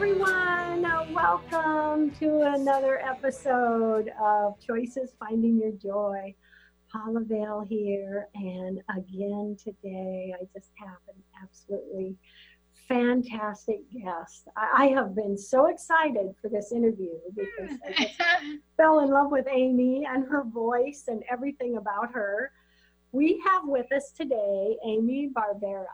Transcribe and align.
everyone. 0.00 0.82
Uh, 0.82 1.04
welcome 1.12 2.10
to 2.12 2.40
another 2.54 3.00
episode 3.00 4.10
of 4.18 4.58
Choices 4.58 5.12
Finding 5.20 5.60
Your 5.60 5.72
Joy. 5.72 6.34
Paula 6.90 7.20
Vail 7.20 7.60
here, 7.68 8.28
and 8.34 8.80
again 8.96 9.58
today, 9.62 10.32
I 10.34 10.42
just 10.58 10.70
have 10.78 10.96
an 11.14 11.22
absolutely 11.42 12.16
fantastic 12.88 13.80
guest. 13.92 14.48
I, 14.56 14.84
I 14.84 14.86
have 14.86 15.14
been 15.14 15.36
so 15.36 15.66
excited 15.66 16.34
for 16.40 16.48
this 16.48 16.72
interview 16.72 17.18
because 17.36 17.76
I 17.86 17.92
just 17.92 18.20
fell 18.78 19.00
in 19.00 19.10
love 19.10 19.30
with 19.30 19.48
Amy 19.52 20.06
and 20.10 20.24
her 20.30 20.44
voice 20.44 21.04
and 21.08 21.22
everything 21.30 21.76
about 21.76 22.10
her. 22.14 22.52
We 23.12 23.38
have 23.46 23.64
with 23.66 23.92
us 23.92 24.12
today 24.12 24.78
Amy 24.82 25.28
Barbera. 25.28 25.84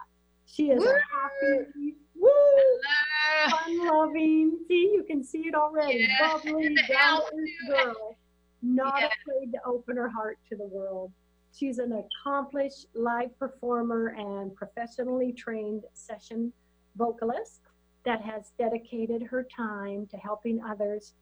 She 0.44 0.70
is 0.70 0.78
Woo! 0.78 0.90
a 0.90 1.50
happy, 1.50 1.96
woo, 2.18 3.50
fun 3.50 3.86
loving. 3.86 4.58
See, 4.68 4.90
you 4.94 5.04
can 5.06 5.22
see 5.22 5.46
it 5.48 5.54
already. 5.54 6.06
Yeah, 6.08 6.38
Bubbly, 6.44 6.74
down-to-earth 6.88 7.68
girl, 7.68 8.16
not 8.62 9.00
Yeah. 9.00 9.08
afraid 9.22 9.52
to 9.52 9.64
open 9.64 9.96
her 9.96 10.08
heart 10.08 10.38
to 10.50 10.56
the 10.56 10.66
world. 10.66 11.12
She's 11.52 11.78
an 11.78 11.92
accomplished 11.92 12.86
live 12.94 13.36
performer 13.38 14.08
and 14.18 14.54
professionally 14.54 15.32
trained 15.32 15.84
session 15.94 16.52
vocalist 16.96 17.62
that 18.04 18.20
has 18.20 18.52
dedicated 18.58 19.22
her 19.22 19.42
time 19.44 20.06
to 20.08 20.16
helping 20.16 20.62
others 20.62 21.14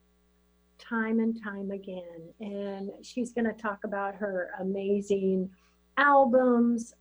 time 0.79 1.21
and 1.21 1.41
time 1.41 1.71
again. 1.71 2.35
And 2.41 2.91
she's 3.03 3.33
going 3.33 3.45
to 3.47 3.53
talk 3.53 3.85
about 3.85 4.15
her 4.17 4.51
amazing 4.59 5.51
albums, 5.97 6.95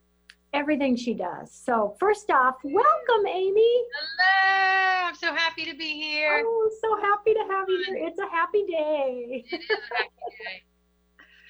everything 0.53 0.95
she 0.95 1.13
does. 1.13 1.51
So, 1.51 1.95
first 1.99 2.29
off, 2.29 2.55
welcome, 2.63 3.27
Amy. 3.27 3.83
Hello, 3.93 5.07
I'm 5.07 5.15
so 5.15 5.33
happy 5.33 5.65
to 5.65 5.75
be 5.75 5.99
here. 5.99 6.43
Oh, 6.45 6.69
so 6.81 6.95
happy 7.01 7.33
to 7.33 7.45
have 7.49 7.65
you 7.67 7.83
here. 7.87 8.07
It's 8.07 8.19
a 8.19 8.29
happy 8.29 8.63
day. 8.65 9.45
It 9.51 9.55
is 9.55 9.69
a 9.69 9.95
happy 9.95 10.13
day. 10.43 10.63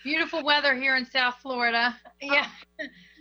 Beautiful 0.04 0.44
weather 0.44 0.76
here 0.76 0.96
in 0.96 1.06
South 1.06 1.36
Florida. 1.42 1.96
Yeah, 2.22 2.48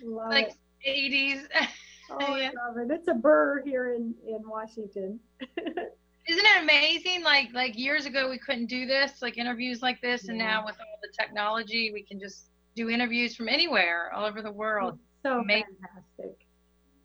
Love 0.05 0.31
like 0.31 0.53
it. 0.83 1.13
80s. 1.13 1.47
Oh, 2.11 2.37
yeah. 2.37 2.51
I 2.51 2.69
love 2.69 2.77
it. 2.77 2.93
It's 2.93 3.09
a 3.09 3.15
burr 3.15 3.63
here 3.65 3.95
in, 3.95 4.15
in 4.29 4.43
Washington. 4.47 5.19
Isn't 5.41 6.45
it 6.45 6.63
amazing? 6.63 7.23
Like 7.23 7.49
like 7.55 7.79
years 7.79 8.05
ago 8.05 8.29
we 8.29 8.37
couldn't 8.39 8.67
do 8.67 8.85
this, 8.85 9.23
like 9.23 9.39
interviews 9.39 9.81
like 9.81 9.99
this, 10.03 10.29
and 10.29 10.37
now 10.37 10.63
with 10.63 10.75
all 10.79 10.99
the 11.01 11.09
technology, 11.19 11.91
we 11.91 12.03
can 12.03 12.21
just 12.21 12.51
do 12.77 12.91
interviews 12.91 13.35
from 13.35 13.49
anywhere, 13.49 14.13
all 14.15 14.27
over 14.27 14.43
the 14.43 14.53
world. 14.53 14.99
So 15.23 15.41
Amazing. 15.41 15.65
fantastic. 15.81 16.47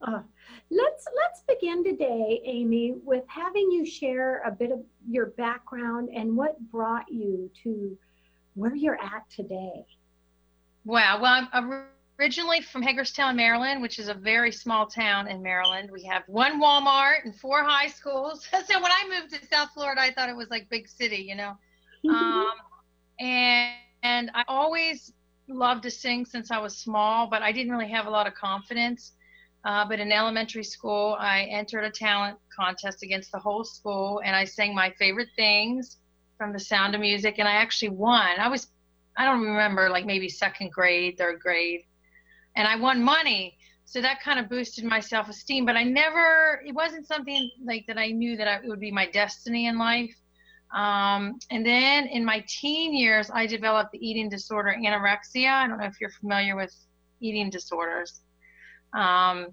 Uh, 0.01 0.21
let's 0.69 1.05
let's 1.15 1.41
begin 1.47 1.83
today, 1.83 2.41
Amy, 2.45 2.95
with 3.03 3.23
having 3.27 3.71
you 3.71 3.85
share 3.85 4.41
a 4.45 4.51
bit 4.51 4.71
of 4.71 4.79
your 5.09 5.27
background 5.37 6.09
and 6.15 6.35
what 6.35 6.59
brought 6.71 7.11
you 7.11 7.49
to 7.63 7.97
where 8.53 8.75
you're 8.75 9.01
at 9.01 9.29
today. 9.29 9.85
Wow. 10.85 11.19
Well, 11.21 11.47
I'm 11.51 11.83
originally 12.19 12.61
from 12.61 12.81
Hagerstown, 12.81 13.35
Maryland, 13.35 13.81
which 13.81 13.99
is 13.99 14.07
a 14.07 14.13
very 14.13 14.51
small 14.51 14.87
town 14.87 15.27
in 15.27 15.41
Maryland. 15.41 15.89
We 15.91 16.03
have 16.03 16.23
one 16.27 16.61
Walmart 16.61 17.25
and 17.25 17.35
four 17.35 17.63
high 17.63 17.87
schools. 17.87 18.47
So 18.67 18.81
when 18.81 18.91
I 18.91 19.03
moved 19.09 19.33
to 19.33 19.47
South 19.47 19.69
Florida, 19.73 20.01
I 20.01 20.11
thought 20.11 20.29
it 20.29 20.35
was 20.35 20.49
like 20.49 20.69
big 20.69 20.87
city, 20.87 21.17
you 21.17 21.35
know. 21.35 21.53
Um, 22.09 22.51
and 23.19 23.73
and 24.03 24.31
I 24.33 24.43
always 24.47 25.11
loved 25.49 25.83
to 25.83 25.91
sing 25.91 26.25
since 26.25 26.51
I 26.51 26.59
was 26.59 26.77
small, 26.77 27.27
but 27.27 27.41
I 27.41 27.51
didn't 27.51 27.71
really 27.71 27.89
have 27.89 28.05
a 28.05 28.09
lot 28.09 28.27
of 28.27 28.33
confidence. 28.35 29.13
Uh, 29.65 29.85
but 29.87 29.99
in 29.99 30.11
elementary 30.11 30.63
school, 30.63 31.17
I 31.19 31.41
entered 31.43 31.83
a 31.83 31.89
talent 31.89 32.37
contest 32.55 33.03
against 33.03 33.31
the 33.31 33.39
whole 33.39 33.63
school, 33.63 34.21
and 34.23 34.35
I 34.35 34.45
sang 34.45 34.73
my 34.73 34.93
favorite 34.97 35.29
things 35.35 35.97
from 36.37 36.53
The 36.53 36.59
Sound 36.59 36.95
of 36.95 37.01
Music, 37.01 37.35
and 37.39 37.47
I 37.47 37.53
actually 37.53 37.89
won. 37.89 38.39
I 38.39 38.47
was, 38.47 38.67
I 39.17 39.25
don't 39.25 39.41
remember, 39.41 39.89
like 39.89 40.05
maybe 40.05 40.29
second 40.29 40.71
grade, 40.71 41.17
third 41.17 41.39
grade, 41.39 41.81
and 42.55 42.67
I 42.67 42.75
won 42.75 43.03
money. 43.03 43.57
So 43.85 44.01
that 44.01 44.21
kind 44.21 44.39
of 44.39 44.49
boosted 44.49 44.83
my 44.83 44.99
self-esteem. 44.99 45.65
But 45.65 45.75
I 45.75 45.83
never, 45.83 46.61
it 46.65 46.73
wasn't 46.73 47.07
something 47.07 47.49
like 47.65 47.85
that 47.87 47.97
I 47.97 48.07
knew 48.07 48.37
that 48.37 48.47
I, 48.47 48.55
it 48.57 48.67
would 48.67 48.79
be 48.79 48.91
my 48.91 49.09
destiny 49.09 49.67
in 49.67 49.77
life. 49.77 50.13
Um, 50.73 51.39
and 51.49 51.65
then 51.65 52.07
in 52.07 52.25
my 52.25 52.43
teen 52.47 52.93
years, 52.93 53.29
I 53.33 53.45
developed 53.45 53.91
the 53.91 54.05
eating 54.05 54.29
disorder 54.29 54.75
anorexia. 54.77 55.51
I 55.51 55.67
don't 55.67 55.79
know 55.79 55.85
if 55.85 55.99
you're 56.01 56.09
familiar 56.09 56.55
with 56.55 56.75
eating 57.21 57.49
disorders. 57.49 58.21
Um, 58.93 59.47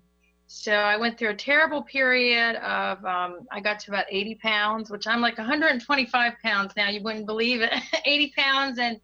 so 0.47 0.73
I 0.73 0.97
went 0.97 1.19
through 1.19 1.31
a 1.31 1.37
terrible 1.37 1.83
period 1.83 2.57
of, 2.57 3.05
um, 3.05 3.47
I 3.51 3.61
got 3.61 3.79
to 3.81 3.91
about 3.91 4.05
80 4.11 4.37
pounds, 4.37 4.91
which 4.91 5.07
I'm 5.07 5.21
like 5.21 5.39
125 5.39 6.33
pounds 6.43 6.73
now. 6.77 6.89
You 6.91 7.03
wouldn't 7.03 7.27
believe 7.27 7.63
it. 7.63 7.73
80 8.05 8.33
pounds 8.37 8.79
and 8.79 9.01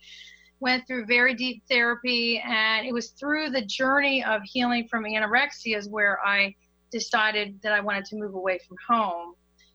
went 0.60 0.86
through 0.86 1.06
very 1.06 1.34
deep 1.34 1.62
therapy. 1.68 2.42
And 2.44 2.86
it 2.86 2.92
was 2.92 3.10
through 3.10 3.50
the 3.50 3.62
journey 3.62 4.22
of 4.22 4.42
healing 4.44 4.86
from 4.88 5.04
anorexia 5.04 5.76
is 5.76 5.88
where 5.88 6.20
I 6.24 6.54
decided 6.90 7.60
that 7.62 7.72
I 7.72 7.80
wanted 7.80 8.04
to 8.06 8.16
move 8.16 8.34
away 8.34 8.60
from 8.66 8.76
home. 8.86 9.34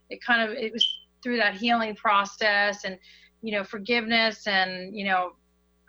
It 0.09 0.23
kind 0.23 0.47
of, 0.47 0.55
it 0.55 0.71
was 0.71 0.87
through 1.25 1.37
that 1.37 1.55
healing 1.55 1.95
process 1.95 2.83
and 2.83 2.99
you 3.41 3.51
know 3.51 3.63
forgiveness 3.63 4.45
and 4.45 4.95
you 4.95 5.03
know 5.03 5.31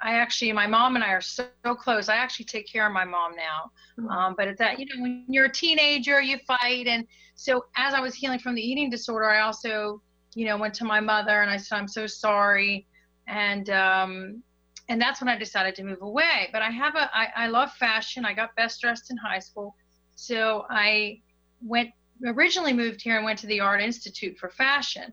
i 0.02 0.14
actually 0.14 0.50
my 0.50 0.66
mom 0.66 0.94
and 0.94 1.04
i 1.04 1.10
are 1.10 1.20
so, 1.20 1.46
so 1.62 1.74
close. 1.74 2.08
I 2.08 2.16
actually 2.16 2.46
take 2.46 2.66
care 2.66 2.86
of 2.86 2.92
my 2.94 3.04
mom 3.04 3.32
now. 3.36 3.70
Um, 4.10 4.34
but 4.36 4.48
at 4.48 4.56
that 4.56 4.78
you 4.78 4.86
know 4.86 5.02
when 5.02 5.26
you're 5.28 5.44
a 5.44 5.52
teenager 5.52 6.22
you 6.22 6.38
fight. 6.46 6.86
And 6.86 7.06
so 7.34 7.66
as 7.76 7.92
i 7.92 8.00
was 8.00 8.14
healing 8.14 8.38
from 8.38 8.54
the 8.54 8.62
eating 8.62 8.88
disorder 8.88 9.28
i 9.28 9.40
also 9.40 10.00
you 10.34 10.46
know 10.46 10.56
went 10.56 10.72
to 10.74 10.84
my 10.84 11.00
mother 11.00 11.42
and 11.42 11.50
i 11.50 11.58
said 11.58 11.76
i'm 11.76 11.88
so 11.88 12.06
sorry. 12.06 12.86
And 13.28 13.68
um, 13.70 14.42
and 14.88 14.98
that's 14.98 15.20
when 15.20 15.28
i 15.28 15.36
decided 15.36 15.74
to 15.74 15.84
move 15.84 16.00
away. 16.00 16.48
But 16.50 16.62
i 16.62 16.70
have 16.70 16.94
a 16.94 17.10
i, 17.14 17.28
I 17.44 17.46
love 17.48 17.72
fashion. 17.72 18.24
I 18.24 18.32
got 18.32 18.56
best 18.56 18.80
dressed 18.80 19.10
in 19.10 19.18
high 19.18 19.40
school. 19.40 19.76
So 20.14 20.64
i 20.70 21.20
went 21.60 21.90
originally 22.24 22.72
moved 22.72 23.02
here 23.02 23.16
and 23.16 23.24
went 23.26 23.38
to 23.40 23.46
the 23.46 23.60
art 23.60 23.82
institute 23.82 24.38
for 24.38 24.48
fashion 24.48 25.12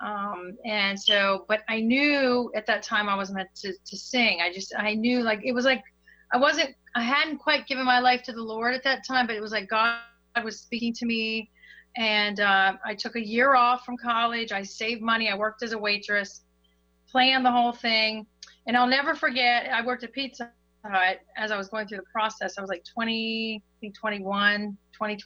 um, 0.00 0.56
and 0.64 0.98
so 0.98 1.44
but 1.48 1.60
i 1.68 1.80
knew 1.80 2.50
at 2.54 2.66
that 2.66 2.82
time 2.82 3.08
i 3.08 3.16
wasn't 3.16 3.36
meant 3.36 3.48
to, 3.54 3.72
to 3.86 3.96
sing. 3.96 4.40
I 4.42 4.52
just 4.52 4.74
i 4.76 4.94
knew 4.94 5.22
like 5.22 5.40
it 5.44 5.52
was 5.52 5.64
like 5.64 5.82
i 6.32 6.36
wasn't 6.36 6.74
i 6.94 7.02
hadn't 7.02 7.38
quite 7.38 7.66
given 7.66 7.84
my 7.84 8.00
life 8.00 8.22
to 8.24 8.32
the 8.32 8.42
lord 8.42 8.74
at 8.74 8.84
that 8.84 9.06
time 9.06 9.26
but 9.26 9.36
it 9.36 9.40
was 9.40 9.52
like 9.52 9.68
god 9.68 9.98
was 10.44 10.60
speaking 10.60 10.92
to 10.94 11.06
me. 11.06 11.50
And 11.96 12.40
uh, 12.40 12.74
i 12.84 12.94
took 12.94 13.16
a 13.16 13.26
year 13.26 13.54
off 13.54 13.84
from 13.84 13.96
college. 13.96 14.52
I 14.52 14.62
saved 14.62 15.02
money. 15.02 15.30
I 15.30 15.36
worked 15.36 15.62
as 15.62 15.72
a 15.72 15.78
waitress 15.78 16.42
planned 17.10 17.44
the 17.44 17.52
whole 17.52 17.72
thing. 17.72 18.26
And 18.66 18.76
i'll 18.76 18.86
never 18.86 19.14
forget 19.14 19.68
i 19.72 19.84
worked 19.84 20.04
at 20.04 20.12
pizza 20.12 20.50
hut 20.84 21.20
as 21.36 21.50
i 21.50 21.56
was 21.56 21.68
going 21.68 21.88
through 21.88 21.98
the 21.98 22.10
process. 22.12 22.58
I 22.58 22.60
was 22.60 22.68
like 22.68 22.84
20 22.84 23.62
i 23.64 23.76
think 23.80 23.96
21 23.96 24.76
20 24.92 25.18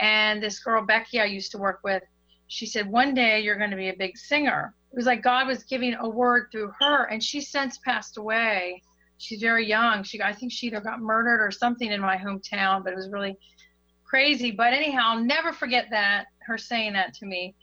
and 0.00 0.42
this 0.42 0.58
girl 0.60 0.84
becky 0.84 1.20
i 1.20 1.24
used 1.24 1.50
to 1.52 1.58
work 1.58 1.80
with 1.84 2.02
she 2.48 2.66
said 2.66 2.90
one 2.90 3.14
day 3.14 3.40
you're 3.40 3.58
going 3.58 3.70
to 3.70 3.76
be 3.76 3.90
a 3.90 3.96
big 3.96 4.16
singer. 4.16 4.74
It 4.90 4.96
was 4.96 5.06
like 5.06 5.22
god 5.22 5.46
was 5.46 5.64
giving 5.64 5.94
a 5.94 6.08
word 6.08 6.48
through 6.50 6.72
her 6.80 7.04
and 7.04 7.22
she 7.22 7.40
since 7.40 7.78
passed 7.78 8.16
away. 8.18 8.82
She's 9.18 9.40
very 9.40 9.66
young. 9.66 10.02
She 10.02 10.20
i 10.20 10.32
think 10.32 10.52
she 10.52 10.66
either 10.66 10.80
got 10.80 11.00
murdered 11.00 11.40
or 11.40 11.50
something 11.50 11.90
in 11.90 12.00
my 12.00 12.16
hometown 12.16 12.82
but 12.82 12.92
it 12.92 12.96
was 12.96 13.10
really 13.10 13.36
crazy. 14.04 14.50
But 14.50 14.72
anyhow 14.72 15.12
i'll 15.12 15.24
never 15.24 15.52
forget 15.52 15.86
that 15.90 16.26
her 16.40 16.58
saying 16.58 16.94
that 16.94 17.14
to 17.14 17.26
me. 17.26 17.54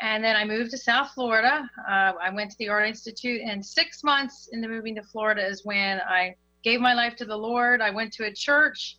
And 0.00 0.24
then 0.24 0.34
i 0.36 0.44
moved 0.44 0.70
to 0.70 0.78
south 0.78 1.12
florida. 1.12 1.68
Uh, 1.88 2.12
i 2.20 2.30
went 2.32 2.50
to 2.50 2.56
the 2.58 2.68
art 2.68 2.88
institute 2.88 3.42
and 3.44 3.64
six 3.64 4.02
months 4.02 4.48
into 4.52 4.68
moving 4.68 4.94
to 4.96 5.02
florida 5.02 5.46
is 5.46 5.64
when 5.64 6.00
i 6.08 6.34
gave 6.62 6.80
my 6.80 6.94
life 6.94 7.16
to 7.16 7.24
the 7.24 7.36
lord. 7.36 7.80
I 7.80 7.90
went 7.90 8.12
to 8.14 8.24
a 8.24 8.32
church 8.32 8.96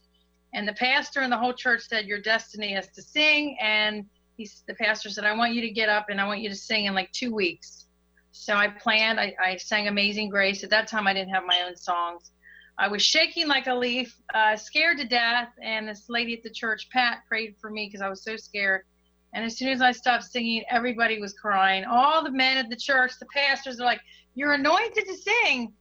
and 0.53 0.67
the 0.67 0.73
pastor 0.73 1.21
and 1.21 1.31
the 1.31 1.37
whole 1.37 1.53
church 1.53 1.81
said 1.87 2.05
your 2.05 2.19
destiny 2.19 2.73
is 2.73 2.87
to 2.89 3.01
sing. 3.01 3.57
And 3.61 4.05
he's 4.41 4.63
the 4.67 4.73
pastor 4.73 5.09
said 5.09 5.23
i 5.23 5.35
want 5.35 5.53
you 5.53 5.61
to 5.61 5.69
get 5.69 5.89
up 5.89 6.07
and 6.09 6.19
i 6.19 6.27
want 6.27 6.41
you 6.41 6.49
to 6.49 6.55
sing 6.55 6.85
in 6.85 6.93
like 6.93 7.11
two 7.11 7.33
weeks. 7.33 7.85
So 8.31 8.55
i 8.55 8.67
planned 8.67 9.19
i, 9.19 9.33
I 9.41 9.57
sang 9.57 9.87
amazing 9.87 10.29
grace. 10.29 10.63
At 10.63 10.69
that 10.71 10.87
time 10.87 11.07
i 11.07 11.13
didn't 11.13 11.33
have 11.33 11.43
my 11.45 11.61
own 11.65 11.75
songs. 11.75 12.31
I 12.77 12.87
was 12.87 13.03
shaking 13.03 13.47
like 13.47 13.67
a 13.67 13.75
leaf 13.75 14.15
uh, 14.33 14.55
scared 14.55 14.97
to 14.97 15.07
death 15.07 15.49
and 15.61 15.87
this 15.87 16.05
lady 16.09 16.33
at 16.33 16.41
the 16.43 16.49
church 16.49 16.89
pat 16.91 17.19
prayed 17.27 17.55
for 17.61 17.69
me 17.69 17.87
because 17.87 18.01
i 18.01 18.09
was 18.09 18.23
so 18.23 18.35
scared. 18.35 18.81
And 19.33 19.45
as 19.45 19.57
soon 19.57 19.69
as 19.69 19.81
i 19.81 19.91
stopped 19.91 20.23
singing 20.23 20.63
everybody 20.69 21.19
was 21.19 21.33
crying. 21.33 21.85
All 21.85 22.23
the 22.23 22.31
men 22.31 22.57
at 22.57 22.69
the 22.69 22.75
church 22.75 23.11
the 23.19 23.27
pastors 23.33 23.79
are 23.79 23.85
like 23.85 24.01
you're 24.33 24.53
anointed 24.53 25.05
to 25.05 25.15
sing. 25.15 25.73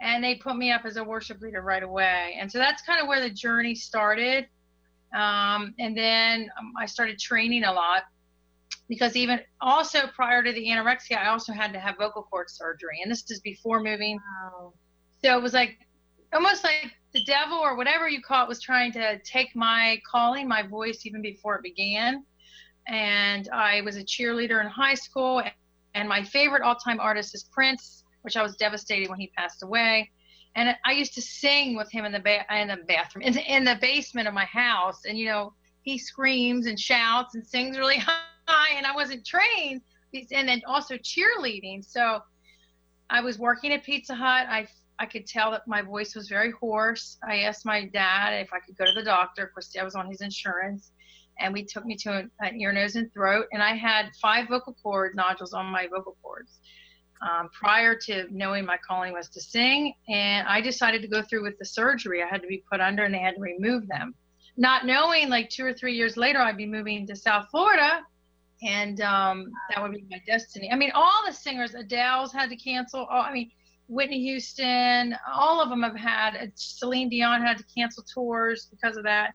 And 0.00 0.22
they 0.22 0.36
put 0.36 0.56
me 0.56 0.70
up 0.70 0.82
as 0.84 0.96
a 0.96 1.02
worship 1.02 1.40
leader 1.40 1.60
right 1.60 1.82
away. 1.82 2.36
And 2.40 2.50
so 2.50 2.58
that's 2.58 2.82
kind 2.82 3.00
of 3.00 3.08
where 3.08 3.20
the 3.20 3.30
journey 3.30 3.74
started 3.74 4.46
um, 5.14 5.74
and 5.78 5.96
then 5.96 6.50
um, 6.58 6.72
I 6.78 6.86
started 6.86 7.18
training 7.18 7.64
a 7.64 7.72
lot 7.72 8.04
because 8.88 9.16
even 9.16 9.40
also 9.60 10.06
prior 10.14 10.42
to 10.42 10.52
the 10.52 10.66
anorexia, 10.66 11.18
I 11.18 11.28
also 11.28 11.52
had 11.52 11.72
to 11.72 11.80
have 11.80 11.96
vocal 11.98 12.22
cord 12.22 12.48
surgery, 12.50 13.00
and 13.02 13.10
this 13.10 13.30
is 13.30 13.40
before 13.40 13.82
moving. 13.82 14.18
Wow. 14.52 14.72
So 15.22 15.36
it 15.36 15.42
was 15.42 15.52
like 15.52 15.78
almost 16.32 16.64
like 16.64 16.92
the 17.12 17.24
devil 17.24 17.58
or 17.58 17.76
whatever 17.76 18.08
you 18.08 18.20
call 18.22 18.44
it 18.44 18.48
was 18.48 18.60
trying 18.60 18.92
to 18.92 19.18
take 19.24 19.54
my 19.56 20.00
calling, 20.10 20.46
my 20.46 20.62
voice, 20.62 21.06
even 21.06 21.22
before 21.22 21.56
it 21.56 21.62
began. 21.62 22.24
and 22.88 23.48
I 23.52 23.82
was 23.82 23.96
a 23.96 24.02
cheerleader 24.02 24.60
in 24.60 24.66
high 24.66 24.94
school. 24.94 25.42
And 25.94 26.08
my 26.08 26.22
favorite 26.22 26.62
all-time 26.62 27.00
artist 27.00 27.34
is 27.34 27.44
Prince, 27.52 28.04
which 28.22 28.36
I 28.36 28.42
was 28.42 28.56
devastated 28.56 29.08
when 29.10 29.18
he 29.18 29.30
passed 29.36 29.62
away. 29.62 30.10
And 30.56 30.74
I 30.84 30.92
used 30.92 31.14
to 31.14 31.22
sing 31.22 31.76
with 31.76 31.90
him 31.90 32.04
in 32.04 32.12
the 32.12 32.20
ba- 32.20 32.44
in 32.54 32.68
the 32.68 32.78
bathroom, 32.88 33.22
in 33.22 33.34
the, 33.34 33.54
in 33.54 33.64
the 33.64 33.78
basement 33.80 34.26
of 34.26 34.34
my 34.34 34.46
house. 34.46 35.04
And 35.06 35.18
you 35.18 35.26
know, 35.26 35.52
he 35.82 35.98
screams 35.98 36.66
and 36.66 36.78
shouts 36.78 37.34
and 37.34 37.46
sings 37.46 37.78
really 37.78 37.98
high, 38.46 38.74
and 38.76 38.86
I 38.86 38.94
wasn't 38.94 39.26
trained. 39.26 39.82
And 40.32 40.48
then 40.48 40.62
also 40.66 40.94
cheerleading. 40.96 41.84
So 41.84 42.20
I 43.10 43.20
was 43.20 43.38
working 43.38 43.72
at 43.72 43.84
Pizza 43.84 44.14
Hut. 44.14 44.46
I 44.48 44.66
I 44.98 45.06
could 45.06 45.26
tell 45.26 45.50
that 45.52 45.68
my 45.68 45.82
voice 45.82 46.14
was 46.14 46.28
very 46.28 46.50
hoarse. 46.50 47.18
I 47.22 47.40
asked 47.40 47.64
my 47.64 47.86
dad 47.86 48.32
if 48.32 48.52
I 48.52 48.58
could 48.58 48.76
go 48.76 48.84
to 48.84 48.92
the 48.92 49.04
doctor. 49.04 49.44
Of 49.44 49.54
course, 49.54 49.70
I 49.78 49.84
was 49.84 49.94
on 49.94 50.10
his 50.10 50.22
insurance 50.22 50.90
and 51.40 51.52
we 51.52 51.64
took 51.64 51.84
me 51.84 51.96
to 51.96 52.28
an 52.40 52.60
ear, 52.60 52.72
nose, 52.72 52.96
and 52.96 53.12
throat. 53.12 53.46
And 53.52 53.62
I 53.62 53.74
had 53.74 54.10
five 54.20 54.48
vocal 54.48 54.76
cord 54.82 55.14
nodules 55.14 55.52
on 55.52 55.66
my 55.66 55.86
vocal 55.86 56.16
cords 56.22 56.58
um, 57.22 57.48
prior 57.50 57.94
to 57.94 58.26
knowing 58.30 58.64
my 58.64 58.76
calling 58.76 59.12
was 59.12 59.28
to 59.30 59.40
sing. 59.40 59.94
And 60.08 60.46
I 60.46 60.60
decided 60.60 61.02
to 61.02 61.08
go 61.08 61.22
through 61.22 61.42
with 61.42 61.58
the 61.58 61.64
surgery. 61.64 62.22
I 62.22 62.26
had 62.26 62.42
to 62.42 62.48
be 62.48 62.62
put 62.70 62.80
under 62.80 63.04
and 63.04 63.14
they 63.14 63.18
had 63.18 63.34
to 63.36 63.40
remove 63.40 63.88
them. 63.88 64.14
Not 64.56 64.86
knowing 64.86 65.28
like 65.28 65.50
two 65.50 65.64
or 65.64 65.72
three 65.72 65.94
years 65.94 66.16
later, 66.16 66.40
I'd 66.40 66.56
be 66.56 66.66
moving 66.66 67.06
to 67.06 67.16
South 67.16 67.46
Florida 67.50 68.00
and 68.62 69.00
um, 69.00 69.52
that 69.70 69.82
would 69.82 69.92
be 69.92 70.04
my 70.10 70.20
destiny. 70.26 70.70
I 70.72 70.76
mean, 70.76 70.90
all 70.94 71.22
the 71.26 71.32
singers, 71.32 71.74
Adele's 71.74 72.32
had 72.32 72.50
to 72.50 72.56
cancel. 72.56 73.04
All, 73.04 73.22
I 73.22 73.32
mean, 73.32 73.50
Whitney 73.88 74.20
Houston, 74.22 75.16
all 75.32 75.62
of 75.62 75.68
them 75.68 75.82
have 75.82 75.96
had. 75.96 76.52
Celine 76.56 77.08
Dion 77.08 77.40
had 77.40 77.58
to 77.58 77.64
cancel 77.74 78.02
tours 78.02 78.68
because 78.70 78.96
of 78.96 79.04
that. 79.04 79.34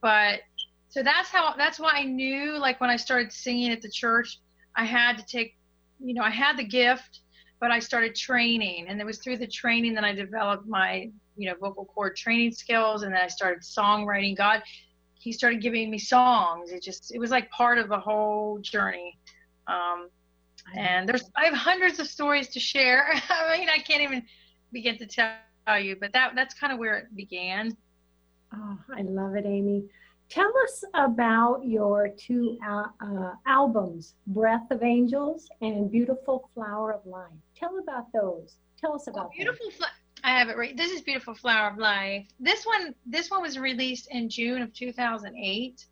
But 0.00 0.40
so 0.88 1.02
that's 1.02 1.30
how 1.30 1.54
that's 1.56 1.80
why 1.80 1.94
I 1.96 2.04
knew 2.04 2.58
like 2.58 2.80
when 2.80 2.90
I 2.90 2.96
started 2.96 3.32
singing 3.32 3.72
at 3.72 3.82
the 3.82 3.90
church, 3.90 4.38
I 4.76 4.84
had 4.84 5.18
to 5.18 5.26
take, 5.26 5.56
you 6.04 6.14
know, 6.14 6.22
I 6.22 6.30
had 6.30 6.56
the 6.56 6.64
gift, 6.64 7.20
but 7.60 7.70
I 7.70 7.78
started 7.78 8.14
training, 8.14 8.86
and 8.88 9.00
it 9.00 9.06
was 9.06 9.18
through 9.18 9.38
the 9.38 9.46
training 9.46 9.94
that 9.94 10.04
I 10.04 10.12
developed 10.12 10.66
my, 10.66 11.10
you 11.36 11.48
know, 11.48 11.54
vocal 11.58 11.86
cord 11.86 12.16
training 12.16 12.52
skills, 12.52 13.02
and 13.02 13.14
then 13.14 13.20
I 13.22 13.28
started 13.28 13.62
songwriting. 13.62 14.36
God, 14.36 14.62
He 15.14 15.32
started 15.32 15.62
giving 15.62 15.90
me 15.90 15.98
songs. 15.98 16.70
It 16.72 16.82
just 16.82 17.14
it 17.14 17.18
was 17.18 17.30
like 17.30 17.50
part 17.50 17.78
of 17.78 17.88
the 17.88 17.98
whole 17.98 18.58
journey. 18.58 19.18
Um, 19.66 20.08
and 20.76 21.08
there's 21.08 21.30
I 21.36 21.44
have 21.46 21.54
hundreds 21.54 21.98
of 21.98 22.06
stories 22.06 22.48
to 22.50 22.60
share. 22.60 23.08
I 23.30 23.58
mean, 23.58 23.68
I 23.68 23.78
can't 23.78 24.02
even 24.02 24.24
begin 24.72 24.98
to 24.98 25.06
tell 25.06 25.80
you, 25.80 25.96
but 25.96 26.12
that 26.12 26.34
that's 26.34 26.54
kind 26.54 26.72
of 26.72 26.78
where 26.78 26.98
it 26.98 27.16
began. 27.16 27.76
Oh, 28.54 28.78
I 28.94 29.02
love 29.02 29.34
it, 29.36 29.46
Amy. 29.46 29.84
Tell 30.30 30.52
us 30.64 30.84
about 30.94 31.64
your 31.64 32.08
two 32.08 32.58
uh, 32.66 32.84
uh, 33.00 33.32
albums, 33.46 34.14
Breath 34.26 34.70
of 34.70 34.82
Angels 34.82 35.48
and 35.60 35.90
Beautiful 35.90 36.48
Flower 36.54 36.92
of 36.92 37.06
Life. 37.06 37.30
Tell 37.56 37.78
about 37.78 38.12
those. 38.12 38.56
Tell 38.80 38.94
us 38.94 39.06
about 39.06 39.24
well, 39.24 39.32
Beautiful 39.36 39.70
Flower. 39.70 39.90
I 40.24 40.30
have 40.30 40.48
it 40.48 40.56
right. 40.56 40.76
This 40.76 40.90
is 40.90 41.02
Beautiful 41.02 41.34
Flower 41.34 41.70
of 41.70 41.78
Life. 41.78 42.26
This 42.40 42.64
one, 42.64 42.94
this 43.04 43.30
one 43.30 43.42
was 43.42 43.58
released 43.58 44.08
in 44.10 44.28
June 44.28 44.62
of 44.62 44.72
2008. 44.72 45.86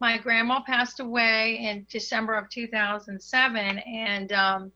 My 0.00 0.18
grandma 0.18 0.62
passed 0.62 1.00
away 1.00 1.58
in 1.58 1.86
December 1.90 2.34
of 2.34 2.48
2007, 2.48 3.78
and 3.78 4.32
um, 4.32 4.72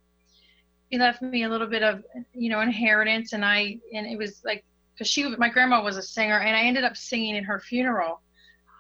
he 0.90 0.98
left 0.98 1.22
me 1.22 1.44
a 1.44 1.48
little 1.48 1.66
bit 1.68 1.82
of, 1.82 2.04
you 2.34 2.50
know, 2.50 2.60
inheritance. 2.60 3.32
And 3.32 3.44
I, 3.44 3.78
and 3.94 4.06
it 4.06 4.18
was 4.18 4.42
like, 4.44 4.64
because 4.94 5.08
she, 5.08 5.24
my 5.36 5.48
grandma 5.48 5.82
was 5.82 5.96
a 5.96 6.02
singer, 6.02 6.40
and 6.40 6.56
I 6.56 6.62
ended 6.62 6.84
up 6.84 6.96
singing 6.96 7.36
in 7.36 7.44
her 7.44 7.60
funeral 7.60 8.20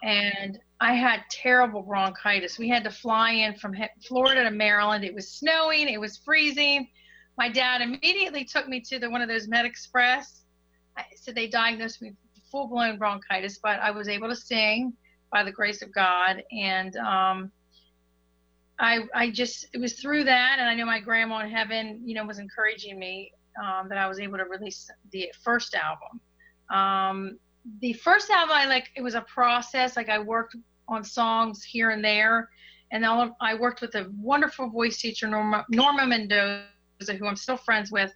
and 0.02 0.58
I 0.80 0.94
had 0.94 1.22
terrible 1.30 1.82
bronchitis. 1.82 2.58
We 2.58 2.68
had 2.68 2.84
to 2.84 2.90
fly 2.90 3.30
in 3.30 3.54
from 3.56 3.74
Florida 4.06 4.44
to 4.44 4.50
Maryland. 4.50 5.04
It 5.04 5.14
was 5.14 5.30
snowing, 5.30 5.88
it 5.88 6.00
was 6.00 6.18
freezing. 6.18 6.88
My 7.38 7.48
dad 7.48 7.80
immediately 7.80 8.44
took 8.44 8.68
me 8.68 8.80
to 8.80 8.98
the 8.98 9.10
one 9.10 9.22
of 9.22 9.28
those 9.28 9.48
Med 9.48 9.66
Express. 9.66 10.42
So 11.16 11.32
they 11.32 11.46
diagnosed 11.46 12.00
me 12.00 12.12
full 12.50 12.68
blown 12.68 12.98
bronchitis, 12.98 13.58
but 13.62 13.80
I 13.80 13.90
was 13.90 14.08
able 14.08 14.28
to 14.28 14.36
sing 14.36 14.92
by 15.32 15.42
the 15.42 15.52
grace 15.52 15.82
of 15.82 15.92
God. 15.92 16.42
And 16.52 16.96
um, 16.96 17.52
I, 18.78 19.00
I 19.14 19.30
just, 19.30 19.66
it 19.72 19.78
was 19.78 19.94
through 19.94 20.24
that. 20.24 20.56
And 20.58 20.68
I 20.68 20.74
know 20.74 20.86
my 20.86 21.00
grandma 21.00 21.40
in 21.40 21.50
heaven, 21.50 22.00
you 22.04 22.14
know, 22.14 22.24
was 22.24 22.38
encouraging 22.38 22.98
me 22.98 23.32
um, 23.62 23.88
that 23.88 23.98
I 23.98 24.08
was 24.08 24.18
able 24.18 24.38
to 24.38 24.44
release 24.44 24.88
the 25.12 25.30
first 25.42 25.74
album. 25.74 26.20
Um, 26.70 27.38
the 27.80 27.92
first 27.94 28.30
album 28.30 28.56
I 28.56 28.66
like 28.66 28.90
it 28.96 29.02
was 29.02 29.14
a 29.14 29.22
process. 29.22 29.96
Like 29.96 30.08
I 30.08 30.18
worked 30.18 30.56
on 30.88 31.04
songs 31.04 31.62
here 31.64 31.90
and 31.90 32.04
there, 32.04 32.48
and 32.92 33.02
then 33.02 33.32
I 33.40 33.54
worked 33.54 33.80
with 33.80 33.94
a 33.94 34.10
wonderful 34.18 34.68
voice 34.68 34.98
teacher, 34.98 35.26
Norma, 35.26 35.64
Norma 35.68 36.06
Mendoza, 36.06 36.66
who 37.18 37.26
I'm 37.26 37.36
still 37.36 37.56
friends 37.56 37.90
with, 37.90 38.12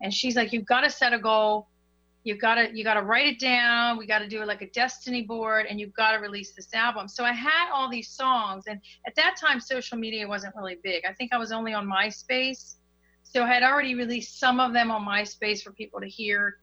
and 0.00 0.12
she's 0.12 0.36
like, 0.36 0.52
you've 0.52 0.66
got 0.66 0.82
to 0.82 0.90
set 0.90 1.12
a 1.12 1.18
goal. 1.18 1.68
You've 2.24 2.40
got 2.40 2.54
to 2.54 2.74
you 2.74 2.84
got 2.84 2.94
to 2.94 3.02
write 3.02 3.26
it 3.26 3.38
down. 3.38 3.98
We 3.98 4.06
got 4.06 4.20
to 4.20 4.28
do 4.28 4.40
it 4.40 4.48
like 4.48 4.62
a 4.62 4.70
destiny 4.70 5.22
board, 5.22 5.66
and 5.68 5.78
you've 5.78 5.92
got 5.92 6.12
to 6.12 6.18
release 6.18 6.52
this 6.52 6.72
album. 6.72 7.06
So 7.06 7.22
I 7.24 7.32
had 7.32 7.70
all 7.70 7.90
these 7.90 8.08
songs, 8.08 8.64
and 8.66 8.80
at 9.06 9.14
that 9.16 9.36
time, 9.38 9.60
social 9.60 9.98
media 9.98 10.26
wasn't 10.26 10.56
really 10.56 10.78
big. 10.82 11.04
I 11.04 11.12
think 11.12 11.34
I 11.34 11.38
was 11.38 11.52
only 11.52 11.74
on 11.74 11.86
MySpace, 11.86 12.76
so 13.24 13.42
I 13.42 13.48
had 13.52 13.62
already 13.62 13.94
released 13.94 14.40
some 14.40 14.58
of 14.58 14.72
them 14.72 14.90
on 14.90 15.04
MySpace 15.04 15.62
for 15.62 15.72
people 15.72 16.00
to 16.00 16.08
hear 16.08 16.56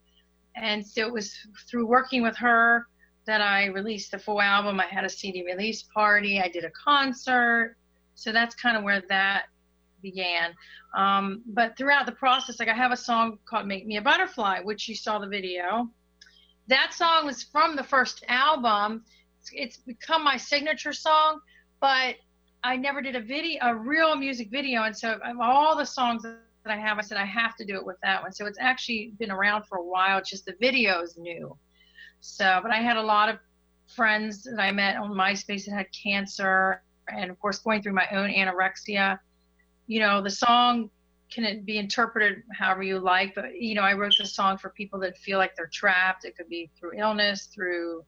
and 0.56 0.86
so 0.86 1.08
it 1.08 1.14
was 1.14 1.36
through 1.70 1.88
working 1.88 2.22
with 2.22 2.36
her 2.38 2.88
that 3.26 3.42
I 3.42 3.66
released 3.68 4.12
the 4.12 4.20
full 4.20 4.42
album. 4.42 4.80
I 4.80 4.86
had 4.86 5.06
a 5.06 5.10
CD 5.10 5.44
release 5.46 5.84
party. 5.84 6.42
I 6.42 6.50
did 6.50 6.66
a 6.66 6.72
concert. 6.72 7.76
So 8.16 8.32
that's 8.32 8.56
kind 8.56 8.76
of 8.76 8.84
where 8.84 9.02
that 9.10 9.44
began. 10.02 10.54
Um, 10.96 11.44
but 11.46 11.78
throughout 11.78 12.06
the 12.06 12.12
process, 12.12 12.60
like 12.60 12.68
I 12.68 12.74
have 12.74 12.92
a 12.92 12.98
song 12.98 13.38
called 13.46 13.68
Make 13.68 13.86
Me 13.86 13.98
a 13.98 14.02
Butterfly, 14.02 14.62
which 14.62 14.88
you 14.90 14.96
saw 14.96 15.20
the 15.20 15.28
video. 15.28 15.90
That 16.68 16.94
song 16.94 17.26
was 17.26 17.44
from 17.44 17.76
the 17.76 17.84
first 17.84 18.24
album. 18.28 19.04
It's, 19.40 19.50
it's 19.54 19.78
become 19.78 20.24
my 20.24 20.38
signature 20.38 20.94
song, 20.94 21.40
but 21.80 22.16
I 22.64 22.76
never 22.76 23.02
did 23.02 23.16
a 23.16 23.22
video, 23.22 23.60
a 23.62 23.76
real 23.76 24.16
music 24.16 24.50
video. 24.52 24.84
And 24.84 24.96
so 24.96 25.14
of 25.14 25.40
all 25.40 25.76
the 25.76 25.86
songs 25.86 26.26
that 26.64 26.74
I 26.74 26.78
have, 26.78 26.98
I 26.98 27.02
said 27.02 27.18
I 27.18 27.26
have 27.26 27.56
to 27.58 27.66
do 27.66 27.76
it 27.76 27.86
with 27.86 27.98
that 28.04 28.22
one. 28.22 28.32
So 28.32 28.46
it's 28.46 28.60
actually 28.60 29.14
been 29.20 29.32
around 29.32 29.64
for 29.66 29.78
a 29.78 29.84
while. 29.84 30.20
It's 30.20 30.30
just 30.30 30.46
the 30.46 30.56
video 30.60 31.02
is 31.02 31.18
new. 31.18 31.58
So, 32.20 32.60
but 32.62 32.72
I 32.72 32.78
had 32.78 32.98
a 32.98 33.02
lot 33.02 33.30
of 33.30 33.38
friends 33.88 34.44
that 34.44 34.60
I 34.60 34.72
met 34.72 34.98
on 34.98 35.12
MySpace 35.12 35.66
that 35.66 35.74
had 35.74 35.88
cancer, 35.92 36.84
and 37.08 37.30
of 37.30 37.40
course 37.40 37.60
going 37.60 37.82
through 37.82 37.94
my 37.94 38.08
own 38.12 38.30
anorexia. 38.30 39.20
You 39.88 40.00
know, 40.00 40.22
the 40.22 40.30
song 40.30 40.90
can 41.32 41.64
be 41.64 41.78
interpreted 41.78 42.44
however 42.54 42.84
you 42.84 43.00
like, 43.00 43.34
but 43.36 43.60
you 43.60 43.74
know, 43.74 43.82
I 43.82 43.94
wrote 43.94 44.14
the 44.18 44.26
song 44.26 44.58
for 44.58 44.70
people 44.70 45.00
that 45.00 45.18
feel 45.18 45.38
like 45.38 45.56
they're 45.56 45.70
trapped. 45.72 46.26
It 46.26 46.38
could 46.38 46.50
be 46.50 46.70
through 46.80 46.92
illness, 46.98 47.48
through 47.54 48.06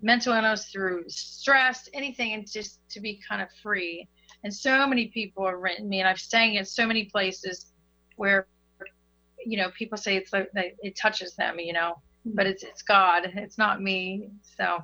mental 0.00 0.32
illness, 0.32 0.66
through 0.66 1.04
stress, 1.08 1.88
anything, 1.92 2.32
and 2.32 2.50
just 2.50 2.80
to 2.90 3.00
be 3.00 3.20
kind 3.28 3.42
of 3.42 3.48
free. 3.62 4.08
And 4.44 4.54
so 4.54 4.86
many 4.86 5.08
people 5.08 5.46
have 5.46 5.58
written 5.58 5.88
me, 5.88 6.00
and 6.00 6.08
I've 6.08 6.20
sang 6.20 6.54
in 6.54 6.64
so 6.64 6.86
many 6.86 7.04
places 7.04 7.72
where 8.20 8.46
you 9.46 9.56
know 9.56 9.70
people 9.70 9.96
say 9.96 10.14
it's 10.14 10.30
like 10.30 10.50
it 10.54 10.94
touches 10.94 11.34
them 11.36 11.58
you 11.58 11.72
know 11.72 11.94
hmm. 12.24 12.32
but 12.34 12.46
it's 12.46 12.62
it's 12.62 12.82
god 12.82 13.32
it's 13.34 13.56
not 13.56 13.80
me 13.80 14.28
so. 14.42 14.78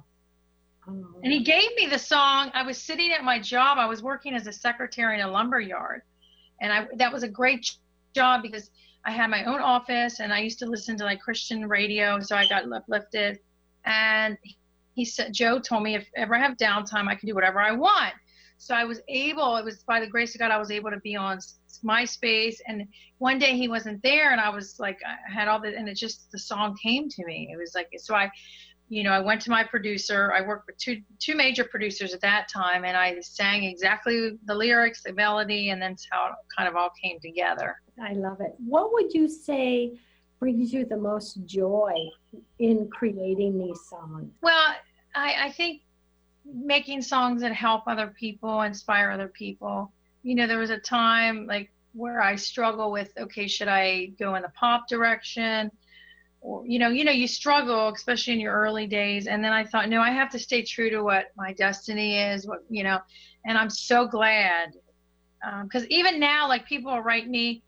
Oh. 0.89 1.05
and 1.23 1.31
he 1.31 1.45
gave 1.45 1.69
me 1.77 1.87
the 1.87 1.99
song 1.99 2.51
i 2.55 2.63
was 2.63 2.79
sitting 2.79 3.13
at 3.13 3.23
my 3.23 3.39
job 3.39 3.77
i 3.77 3.85
was 3.85 4.03
working 4.03 4.35
as 4.35 4.47
a 4.47 4.53
secretary 4.53 5.21
in 5.21 5.27
a 5.27 5.31
lumber 5.31 5.61
yard 5.61 6.01
and 6.63 6.73
i 6.73 6.87
that 6.97 7.13
was 7.13 7.25
a 7.25 7.29
great 7.29 7.71
job 8.15 8.41
because 8.41 8.71
i 9.05 9.11
had 9.11 9.29
my 9.29 9.45
own 9.45 9.61
office 9.61 10.21
and 10.21 10.33
i 10.33 10.39
used 10.39 10.59
to 10.61 10.67
listen 10.67 10.97
to 10.97 11.05
like 11.05 11.21
christian 11.21 11.69
radio 11.69 12.19
so 12.19 12.35
i 12.37 12.49
got 12.49 12.65
uplifted. 12.73 13.39
And 13.85 14.39
he 14.95 15.05
said 15.05 15.35
joe 15.35 15.59
told 15.59 15.83
me 15.83 15.95
if 15.95 16.09
ever 16.17 16.35
i 16.35 16.39
have 16.39 16.57
downtime 16.57 17.07
i 17.09 17.15
can 17.15 17.29
do 17.29 17.35
whatever 17.35 17.61
i 17.61 17.73
want 17.73 18.15
so 18.59 18.75
I 18.75 18.85
was 18.85 19.01
able, 19.09 19.57
it 19.57 19.65
was 19.65 19.83
by 19.83 20.01
the 20.01 20.07
grace 20.07 20.35
of 20.35 20.41
God, 20.41 20.51
I 20.51 20.59
was 20.59 20.71
able 20.71 20.91
to 20.91 21.01
be 21.01 21.17
on 21.17 21.39
MySpace. 21.85 22.57
And 22.67 22.87
one 23.19 23.39
day 23.39 23.57
he 23.57 23.69
wasn't 23.69 24.03
there, 24.03 24.33
and 24.33 24.41
I 24.41 24.51
was 24.51 24.77
like, 24.79 24.99
I 25.07 25.33
had 25.33 25.49
all 25.49 25.61
the, 25.61 25.77
and 25.77 25.89
it 25.89 25.97
just, 25.97 26.31
the 26.33 26.39
song 26.39 26.77
came 26.83 27.09
to 27.09 27.25
me. 27.27 27.51
It 27.53 27.57
was 27.57 27.75
like, 27.75 27.89
so 27.99 28.15
I, 28.15 28.31
you 28.89 29.03
know, 29.03 29.11
I 29.11 29.21
went 29.21 29.41
to 29.43 29.51
my 29.51 29.65
producer. 29.65 30.33
I 30.33 30.47
worked 30.47 30.69
with 30.69 30.79
two 30.79 31.03
two 31.19 31.35
major 31.35 31.65
producers 31.65 32.15
at 32.15 32.21
that 32.21 32.49
time, 32.49 32.85
and 32.85 32.97
I 32.97 33.21
sang 33.21 33.65
exactly 33.65 34.39
the 34.45 34.55
lyrics, 34.55 35.03
the 35.03 35.13
melody, 35.13 35.71
and 35.71 35.83
then 35.83 35.97
how 36.11 36.27
it 36.27 36.35
kind 36.57 36.69
of 36.69 36.77
all 36.77 36.91
came 37.03 37.19
together. 37.21 37.77
I 38.01 38.13
love 38.13 38.41
it. 38.41 38.55
What 38.59 38.93
would 38.93 39.13
you 39.13 39.29
say 39.29 39.99
brings 40.39 40.73
you 40.73 40.85
the 40.85 40.97
most 40.97 41.45
joy 41.47 41.95
in 42.59 42.89
creating 42.89 43.59
these 43.59 43.81
songs? 43.89 44.31
Well, 44.41 44.75
I, 45.15 45.47
I 45.47 45.53
think 45.53 45.83
making 46.55 47.03
songs 47.03 47.43
that 47.43 47.53
help 47.53 47.85
other 47.87 48.09
people, 48.09 48.63
inspire 48.63 49.11
other 49.11 49.29
people. 49.29 49.93
You 50.23 50.35
know, 50.35 50.47
there 50.47 50.59
was 50.59 50.71
a 50.71 50.79
time 50.79 51.47
like 51.47 51.71
where 51.93 52.21
I 52.21 52.37
struggle 52.37 52.91
with, 52.91 53.13
okay, 53.19 53.47
should 53.47 53.69
I 53.69 54.07
go 54.19 54.35
in 54.35 54.43
the 54.43 54.51
pop 54.51 54.89
direction? 54.89 55.71
Or, 56.41 56.67
you 56.67 56.79
know, 56.79 56.89
you 56.89 57.05
know, 57.05 57.13
you 57.13 57.27
struggle, 57.27 57.89
especially 57.89 58.35
in 58.35 58.41
your 58.41 58.55
early 58.55 58.87
days. 58.87 59.27
And 59.27 59.43
then 59.43 59.53
I 59.53 59.65
thought, 59.65 59.89
no, 59.89 60.01
I 60.01 60.11
have 60.11 60.31
to 60.31 60.39
stay 60.39 60.63
true 60.63 60.91
to 60.91 61.03
what 61.03 61.27
my 61.37 61.53
destiny 61.55 62.19
is, 62.19 62.47
what, 62.47 62.65
you 62.69 62.85
know, 62.85 63.01
and 63.45 63.57
I'm 63.57 63.71
so 63.71 64.07
glad 64.07 64.75
because 65.63 65.83
um, 65.83 65.89
even 65.91 66.19
now, 66.19 66.49
like 66.49 66.67
people 66.67 66.93
will 66.93 67.03
write 67.03 67.29
me 67.29 67.63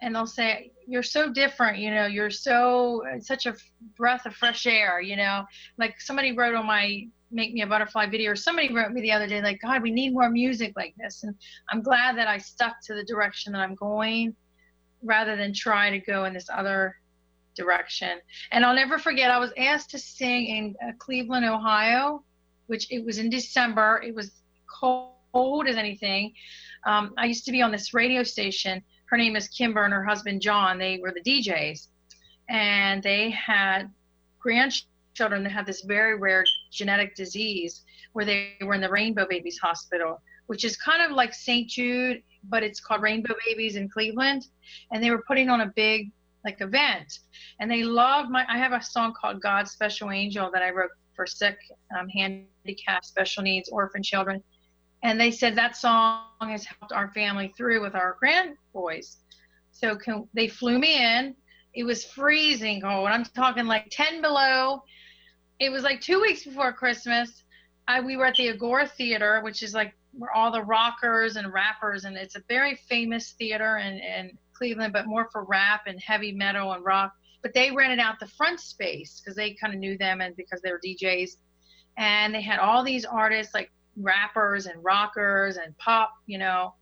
and 0.00 0.14
they'll 0.14 0.26
say, 0.26 0.70
"You're 0.86 1.02
so 1.02 1.32
different," 1.32 1.78
you 1.78 1.90
know. 1.90 2.06
You're 2.06 2.30
so 2.30 3.02
such 3.20 3.46
a 3.46 3.54
breath 3.96 4.26
of 4.26 4.34
fresh 4.34 4.66
air, 4.66 5.00
you 5.00 5.16
know. 5.16 5.44
Like 5.78 6.00
somebody 6.00 6.32
wrote 6.32 6.54
on 6.54 6.66
my 6.66 7.06
make 7.34 7.52
me 7.52 7.62
a 7.62 7.66
butterfly 7.66 8.06
video 8.06 8.30
or 8.30 8.36
somebody 8.36 8.72
wrote 8.72 8.92
me 8.92 9.00
the 9.00 9.12
other 9.12 9.26
day 9.26 9.42
like 9.42 9.60
god 9.60 9.82
we 9.82 9.90
need 9.90 10.12
more 10.12 10.30
music 10.30 10.72
like 10.76 10.94
this. 10.96 11.24
And 11.24 11.34
i'm 11.70 11.82
glad 11.82 12.16
that 12.16 12.28
i 12.28 12.38
stuck 12.38 12.76
to 12.84 12.94
the 12.94 13.04
direction 13.04 13.52
that 13.52 13.58
i'm 13.58 13.74
going 13.74 14.34
rather 15.02 15.36
than 15.36 15.52
try 15.52 15.90
to 15.90 15.98
go 15.98 16.24
in 16.24 16.32
this 16.32 16.48
other 16.52 16.96
direction. 17.56 18.18
And 18.52 18.64
i'll 18.64 18.74
never 18.74 18.98
forget 18.98 19.30
i 19.30 19.38
was 19.38 19.52
asked 19.58 19.90
to 19.90 19.98
sing 19.98 20.46
in 20.46 20.74
uh, 20.86 20.92
cleveland 20.98 21.44
ohio 21.44 22.24
which 22.66 22.90
it 22.90 23.04
was 23.04 23.18
in 23.18 23.28
december. 23.28 24.02
It 24.06 24.14
was 24.14 24.30
cold 24.80 25.68
as 25.68 25.76
anything. 25.76 26.32
Um, 26.86 27.12
i 27.18 27.26
used 27.26 27.44
to 27.46 27.52
be 27.52 27.62
on 27.62 27.72
this 27.72 27.92
radio 27.92 28.22
station. 28.22 28.82
Her 29.06 29.16
name 29.16 29.36
is 29.36 29.48
kimber 29.48 29.84
and 29.84 29.92
her 29.92 30.04
husband 30.04 30.40
john. 30.40 30.78
They 30.78 30.98
were 31.02 31.12
the 31.12 31.22
djs 31.22 31.88
and 32.48 33.02
they 33.02 33.30
had 33.30 33.90
grandchildren 34.38 34.93
children 35.14 35.42
that 35.44 35.52
have 35.52 35.66
this 35.66 35.82
very 35.82 36.18
rare 36.18 36.44
genetic 36.70 37.14
disease 37.14 37.82
where 38.12 38.24
they 38.24 38.52
were 38.60 38.74
in 38.74 38.80
the 38.80 38.90
Rainbow 38.90 39.26
Babies 39.28 39.58
Hospital, 39.58 40.20
which 40.46 40.64
is 40.64 40.76
kind 40.76 41.02
of 41.02 41.12
like 41.12 41.32
St. 41.32 41.68
Jude, 41.68 42.22
but 42.48 42.62
it's 42.62 42.80
called 42.80 43.02
Rainbow 43.02 43.34
Babies 43.46 43.76
in 43.76 43.88
Cleveland. 43.88 44.48
And 44.92 45.02
they 45.02 45.10
were 45.10 45.24
putting 45.26 45.48
on 45.48 45.62
a 45.62 45.72
big 45.74 46.10
like 46.44 46.60
event. 46.60 47.20
And 47.60 47.70
they 47.70 47.84
loved 47.84 48.30
my 48.30 48.44
I 48.48 48.58
have 48.58 48.72
a 48.72 48.82
song 48.82 49.14
called 49.18 49.40
God's 49.40 49.70
Special 49.70 50.10
Angel 50.10 50.50
that 50.52 50.62
I 50.62 50.70
wrote 50.70 50.90
for 51.14 51.26
sick, 51.26 51.56
um, 51.98 52.08
handicapped, 52.08 53.06
special 53.06 53.42
needs, 53.42 53.68
orphan 53.68 54.02
children. 54.02 54.42
And 55.02 55.20
they 55.20 55.30
said 55.30 55.54
that 55.56 55.76
song 55.76 56.24
has 56.40 56.64
helped 56.64 56.92
our 56.92 57.10
family 57.12 57.52
through 57.56 57.82
with 57.82 57.94
our 57.94 58.16
grand 58.18 58.56
boys. 58.72 59.18
So 59.72 59.96
can, 59.96 60.28
they 60.34 60.48
flew 60.48 60.78
me 60.78 60.96
in. 60.96 61.34
It 61.74 61.84
was 61.84 62.04
freezing 62.04 62.80
cold. 62.80 63.08
I'm 63.08 63.24
talking 63.24 63.66
like 63.66 63.88
10 63.90 64.22
below 64.22 64.82
it 65.64 65.72
was 65.72 65.82
like 65.82 66.00
two 66.00 66.20
weeks 66.20 66.44
before 66.44 66.72
Christmas. 66.72 67.44
I, 67.88 68.00
we 68.00 68.16
were 68.16 68.26
at 68.26 68.36
the 68.36 68.50
Agora 68.50 68.86
Theater, 68.86 69.40
which 69.42 69.62
is 69.62 69.74
like 69.74 69.94
where 70.12 70.30
all 70.32 70.52
the 70.52 70.62
rockers 70.62 71.36
and 71.36 71.52
rappers, 71.52 72.04
and 72.04 72.16
it's 72.16 72.36
a 72.36 72.42
very 72.48 72.76
famous 72.88 73.32
theater 73.38 73.78
in, 73.78 73.94
in 73.98 74.38
Cleveland, 74.52 74.92
but 74.92 75.06
more 75.06 75.28
for 75.32 75.44
rap 75.44 75.82
and 75.86 75.98
heavy 76.00 76.32
metal 76.32 76.72
and 76.72 76.84
rock. 76.84 77.12
But 77.42 77.52
they 77.54 77.70
rented 77.70 77.98
out 77.98 78.20
the 78.20 78.26
front 78.26 78.60
space 78.60 79.20
because 79.20 79.36
they 79.36 79.54
kind 79.54 79.74
of 79.74 79.80
knew 79.80 79.98
them 79.98 80.20
and 80.20 80.36
because 80.36 80.60
they 80.62 80.70
were 80.70 80.80
DJs. 80.84 81.32
And 81.98 82.34
they 82.34 82.42
had 82.42 82.58
all 82.58 82.82
these 82.82 83.04
artists 83.04 83.54
like 83.54 83.70
rappers 83.96 84.66
and 84.66 84.82
rockers 84.82 85.56
and 85.56 85.76
pop, 85.78 86.12
you 86.26 86.38
know. 86.38 86.74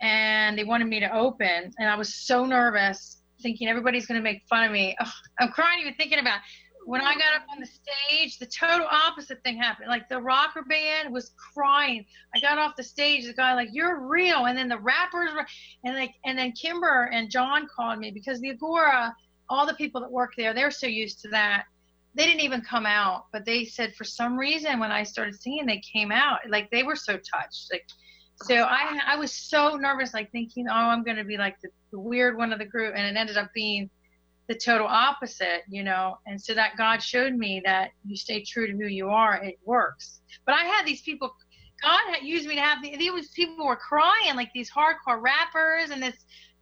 And 0.00 0.56
they 0.58 0.64
wanted 0.64 0.88
me 0.88 1.00
to 1.00 1.14
open, 1.14 1.72
and 1.78 1.88
I 1.88 1.96
was 1.96 2.14
so 2.14 2.46
nervous, 2.46 3.22
thinking 3.42 3.68
everybody's 3.68 4.06
going 4.06 4.18
to 4.18 4.24
make 4.24 4.42
fun 4.48 4.64
of 4.64 4.72
me. 4.72 4.96
Ugh, 4.98 5.08
I'm 5.38 5.48
crying 5.48 5.80
even 5.80 5.94
thinking 5.94 6.18
about. 6.18 6.38
It 6.38 6.69
when 6.90 7.02
I 7.02 7.14
got 7.14 7.36
up 7.36 7.42
on 7.48 7.60
the 7.60 7.66
stage, 7.66 8.38
the 8.38 8.46
total 8.46 8.84
opposite 8.90 9.40
thing 9.44 9.56
happened. 9.56 9.88
Like 9.88 10.08
the 10.08 10.20
rocker 10.20 10.64
band 10.64 11.14
was 11.14 11.30
crying. 11.54 12.04
I 12.34 12.40
got 12.40 12.58
off 12.58 12.74
the 12.74 12.82
stage, 12.82 13.26
the 13.26 13.32
guy 13.32 13.54
like, 13.54 13.68
"You're 13.70 14.08
real," 14.08 14.46
and 14.46 14.58
then 14.58 14.68
the 14.68 14.76
rappers 14.76 15.32
were, 15.32 15.46
and 15.84 15.94
like, 15.94 16.14
and 16.24 16.36
then 16.36 16.50
Kimber 16.50 17.08
and 17.12 17.30
John 17.30 17.68
called 17.68 18.00
me 18.00 18.10
because 18.10 18.40
the 18.40 18.50
Agora, 18.50 19.14
all 19.48 19.68
the 19.68 19.74
people 19.74 20.00
that 20.00 20.10
work 20.10 20.32
there, 20.36 20.52
they're 20.52 20.72
so 20.72 20.88
used 20.88 21.20
to 21.20 21.28
that. 21.28 21.66
They 22.16 22.26
didn't 22.26 22.40
even 22.40 22.60
come 22.60 22.86
out, 22.86 23.26
but 23.32 23.44
they 23.44 23.66
said 23.66 23.94
for 23.94 24.02
some 24.02 24.36
reason 24.36 24.80
when 24.80 24.90
I 24.90 25.04
started 25.04 25.40
singing, 25.40 25.66
they 25.66 25.78
came 25.92 26.10
out. 26.10 26.40
Like 26.48 26.72
they 26.72 26.82
were 26.82 26.96
so 26.96 27.12
touched. 27.12 27.68
Like, 27.70 27.86
so 28.34 28.64
I 28.64 28.98
I 29.06 29.14
was 29.14 29.30
so 29.32 29.76
nervous, 29.76 30.12
like 30.12 30.32
thinking, 30.32 30.66
oh, 30.68 30.74
I'm 30.74 31.04
gonna 31.04 31.22
be 31.22 31.36
like 31.36 31.54
the, 31.60 31.68
the 31.92 32.00
weird 32.00 32.36
one 32.36 32.52
of 32.52 32.58
the 32.58 32.64
group, 32.64 32.94
and 32.96 33.06
it 33.06 33.16
ended 33.16 33.36
up 33.36 33.52
being 33.54 33.90
the 34.50 34.56
total 34.56 34.88
opposite, 34.88 35.62
you 35.68 35.84
know. 35.84 36.18
And 36.26 36.42
so 36.42 36.54
that 36.54 36.76
God 36.76 37.00
showed 37.00 37.34
me 37.34 37.62
that 37.64 37.92
you 38.04 38.16
stay 38.16 38.42
true 38.42 38.66
to 38.66 38.72
who 38.72 38.86
you 38.86 39.08
are, 39.08 39.36
it 39.36 39.60
works. 39.64 40.22
But 40.44 40.56
I 40.56 40.64
had 40.64 40.84
these 40.84 41.02
people, 41.02 41.32
God 41.80 42.00
had 42.12 42.24
used 42.24 42.48
me 42.48 42.56
to 42.56 42.60
have 42.60 42.82
these 42.82 43.30
people 43.30 43.64
were 43.64 43.76
crying, 43.76 44.34
like 44.34 44.50
these 44.52 44.68
hardcore 44.68 45.22
rappers, 45.22 45.90
and 45.90 46.02
this 46.02 46.16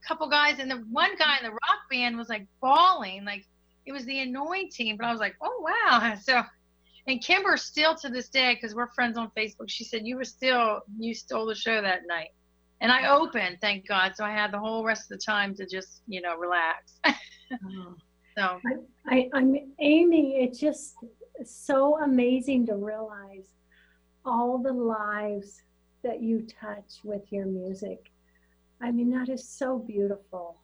couple 0.06 0.28
guys, 0.28 0.58
and 0.58 0.70
the 0.70 0.84
one 0.90 1.16
guy 1.16 1.38
in 1.38 1.44
the 1.44 1.50
rock 1.50 1.80
band 1.90 2.18
was 2.18 2.28
like 2.28 2.46
bawling, 2.60 3.24
like 3.24 3.46
it 3.86 3.92
was 3.92 4.04
the 4.04 4.18
anointing. 4.18 4.98
But 4.98 5.06
I 5.06 5.10
was 5.10 5.20
like, 5.20 5.36
oh 5.40 5.64
wow. 5.66 6.14
So, 6.22 6.42
and 7.06 7.24
Kimber 7.24 7.56
still 7.56 7.94
to 7.94 8.10
this 8.10 8.28
day, 8.28 8.54
because 8.54 8.74
we're 8.74 8.92
friends 8.92 9.16
on 9.16 9.30
Facebook, 9.34 9.68
she 9.70 9.84
said 9.84 10.02
you 10.04 10.16
were 10.16 10.26
still 10.26 10.80
you 10.98 11.14
stole 11.14 11.46
the 11.46 11.54
show 11.54 11.80
that 11.80 12.02
night 12.06 12.32
and 12.80 12.92
I 12.92 13.08
opened, 13.08 13.58
thank 13.60 13.86
God. 13.88 14.12
So 14.14 14.24
I 14.24 14.30
had 14.30 14.52
the 14.52 14.58
whole 14.58 14.84
rest 14.84 15.10
of 15.10 15.18
the 15.18 15.24
time 15.24 15.54
to 15.56 15.66
just, 15.66 16.02
you 16.06 16.20
know, 16.20 16.36
relax. 16.36 17.00
oh. 17.06 17.94
So 18.36 18.60
I, 19.08 19.28
I, 19.34 19.38
am 19.38 19.56
Amy. 19.80 20.36
It's 20.36 20.60
just 20.60 20.94
so 21.44 22.00
amazing 22.00 22.66
to 22.66 22.76
realize 22.76 23.48
all 24.24 24.58
the 24.58 24.72
lives 24.72 25.62
that 26.04 26.22
you 26.22 26.46
touch 26.46 27.00
with 27.02 27.32
your 27.32 27.46
music. 27.46 28.12
I 28.80 28.92
mean, 28.92 29.10
that 29.10 29.28
is 29.28 29.48
so 29.48 29.80
beautiful. 29.80 30.60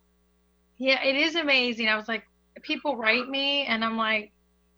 Yeah, 0.76 1.02
it 1.02 1.16
is 1.16 1.34
amazing. 1.34 1.88
I 1.88 1.96
was 1.96 2.06
like, 2.06 2.22
people 2.62 2.96
write 2.96 3.28
me, 3.28 3.64
and 3.64 3.84
I'm 3.84 3.96
like, 3.96 4.30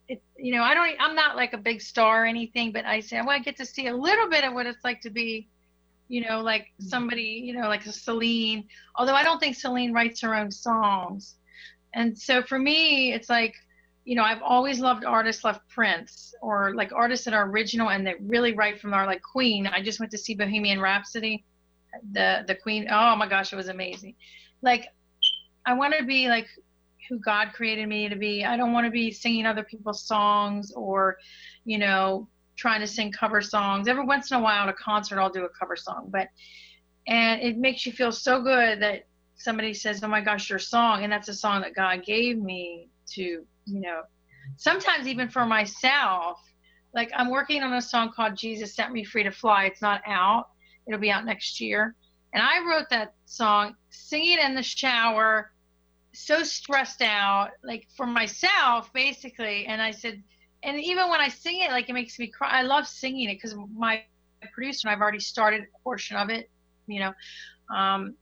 it, 0.09 0.23
you 0.39 0.55
know, 0.55 0.63
I 0.63 0.73
don't, 0.73 0.97
I'm 0.99 1.15
not 1.15 1.37
like 1.37 1.53
a 1.53 1.59
big 1.59 1.83
star 1.83 2.23
or 2.23 2.27
anything, 2.27 2.73
but 2.73 2.87
I 2.87 3.01
say, 3.01 3.21
well, 3.21 3.31
I 3.31 3.41
get 3.41 3.57
to 3.59 3.67
see 3.67 3.89
a 3.89 3.97
little 3.97 4.31
bit 4.31 4.45
of 4.45 4.55
what 4.55 4.65
it's 4.65 4.85
like 4.85 5.01
to 5.03 5.11
be 5.11 5.49
you 6.09 6.27
know, 6.27 6.41
like 6.41 6.63
mm-hmm. 6.63 6.87
somebody, 6.87 7.43
you 7.45 7.55
know, 7.55 7.69
like 7.69 7.87
a 7.87 7.93
Celine. 7.93 8.65
Although 8.97 9.15
I 9.15 9.23
don't 9.23 9.39
think 9.39 9.57
Celine 9.57 9.93
writes 9.93 10.21
her 10.21 10.35
own 10.35 10.51
songs. 10.51 11.37
And 11.95 12.17
so 12.19 12.43
for 12.43 12.59
me, 12.59 13.13
it's 13.13 13.29
like, 13.29 13.55
you 14.05 14.15
know, 14.15 14.23
I've 14.23 14.43
always 14.43 14.79
loved 14.79 15.05
artists 15.05 15.43
like 15.43 15.61
Prince 15.69 16.35
or 16.41 16.75
like 16.75 16.93
artists 16.93 17.25
that 17.25 17.35
are 17.35 17.49
original 17.49 17.91
and 17.91 18.07
that 18.07 18.17
really 18.21 18.53
write 18.53 18.81
from 18.81 18.95
our 18.95 19.07
like 19.07 19.23
Queen. 19.23 19.67
I 19.67 19.83
just 19.83 19.99
went 19.99 20.13
to 20.13 20.19
see 20.19 20.35
Bohemian 20.35 20.81
Rhapsody, 20.81 21.45
the 22.13 22.45
the 22.47 22.55
Queen. 22.55 22.87
Oh 22.91 23.17
my 23.17 23.27
gosh, 23.27 23.53
it 23.53 23.57
was 23.57 23.69
amazing. 23.69 24.15
Like, 24.63 24.89
I 25.65 25.75
want 25.75 25.95
to 25.99 26.05
be 26.05 26.29
like 26.29 26.47
who 27.09 27.19
God 27.19 27.53
created 27.53 27.89
me 27.89 28.09
to 28.09 28.17
be. 28.17 28.45
I 28.45 28.57
don't 28.57 28.73
want 28.73 28.87
to 28.87 28.91
be 28.91 29.11
singing 29.11 29.47
other 29.47 29.65
people's 29.65 30.03
songs 30.03 30.73
or, 30.73 31.17
you 31.65 31.79
know, 31.79 32.29
trying 32.57 32.81
to 32.81 32.87
sing 32.87 33.13
cover 33.13 33.41
songs. 33.41 33.89
Every 33.89 34.05
once 34.05 34.31
in 34.31 34.39
a 34.39 34.41
while 34.41 34.65
at 34.65 34.69
a 34.69 34.73
concert, 34.73 35.19
I'll 35.19 35.31
do 35.31 35.45
a 35.45 35.49
cover 35.49 35.77
song, 35.77 36.09
but 36.11 36.29
and 37.07 37.41
it 37.41 37.57
makes 37.57 37.87
you 37.87 37.93
feel 37.93 38.11
so 38.11 38.43
good 38.43 38.81
that 38.81 39.07
somebody 39.37 39.75
says, 39.75 40.03
"Oh 40.03 40.09
my 40.09 40.21
gosh, 40.21 40.51
your 40.51 40.59
song," 40.59 41.05
and 41.05 41.13
that's 41.13 41.29
a 41.29 41.35
song 41.35 41.61
that 41.63 41.75
God 41.75 42.05
gave 42.05 42.39
me 42.39 42.89
to, 43.13 43.23
you 43.23 43.81
know, 43.81 44.03
sometimes 44.57 45.07
even 45.07 45.29
for 45.29 45.47
myself. 45.47 46.41
Like 46.95 47.11
I'm 47.15 47.31
working 47.31 47.63
on 47.63 47.73
a 47.75 47.83
song 47.83 48.13
called 48.13 48.37
"Jesus 48.37 48.75
Set 48.75 48.91
Me 48.93 49.05
Free 49.05 49.23
to 49.23 49.31
Fly." 49.31 49.67
It's 49.67 49.83
not 49.83 50.01
out. 50.07 50.49
It'll 50.87 51.01
be 51.01 51.11
out 51.11 51.25
next 51.25 51.61
year. 51.61 51.95
And 52.33 52.43
I 52.43 52.59
wrote 52.69 52.89
that 52.91 53.15
song, 53.25 53.77
singing 53.91 54.39
in 54.39 54.55
the 54.55 54.63
shower, 54.63 55.53
so 56.13 56.43
stressed 56.43 57.03
out, 57.03 57.51
like 57.63 57.87
for 57.97 58.07
myself, 58.07 58.93
basically. 58.93 59.67
And 59.67 59.81
I 59.81 59.91
said, 59.91 60.23
and 60.67 60.81
even 60.81 61.09
when 61.09 61.21
I 61.21 61.29
sing 61.29 61.61
it, 61.61 61.71
like 61.71 61.89
it 61.89 61.93
makes 61.93 62.19
me 62.19 62.27
cry. 62.27 62.51
I 62.51 62.63
love 62.63 62.87
singing 62.89 63.31
it 63.31 63.35
because 63.35 63.55
my 63.75 64.03
producer 64.53 64.89
and 64.89 64.95
I've 64.95 65.01
already 65.01 65.21
started 65.21 65.63
a 65.63 65.79
portion 65.83 66.17
of 66.17 66.29
it, 66.29 66.51
you 66.89 67.01
know. 67.01 67.13
Um, 67.75 68.17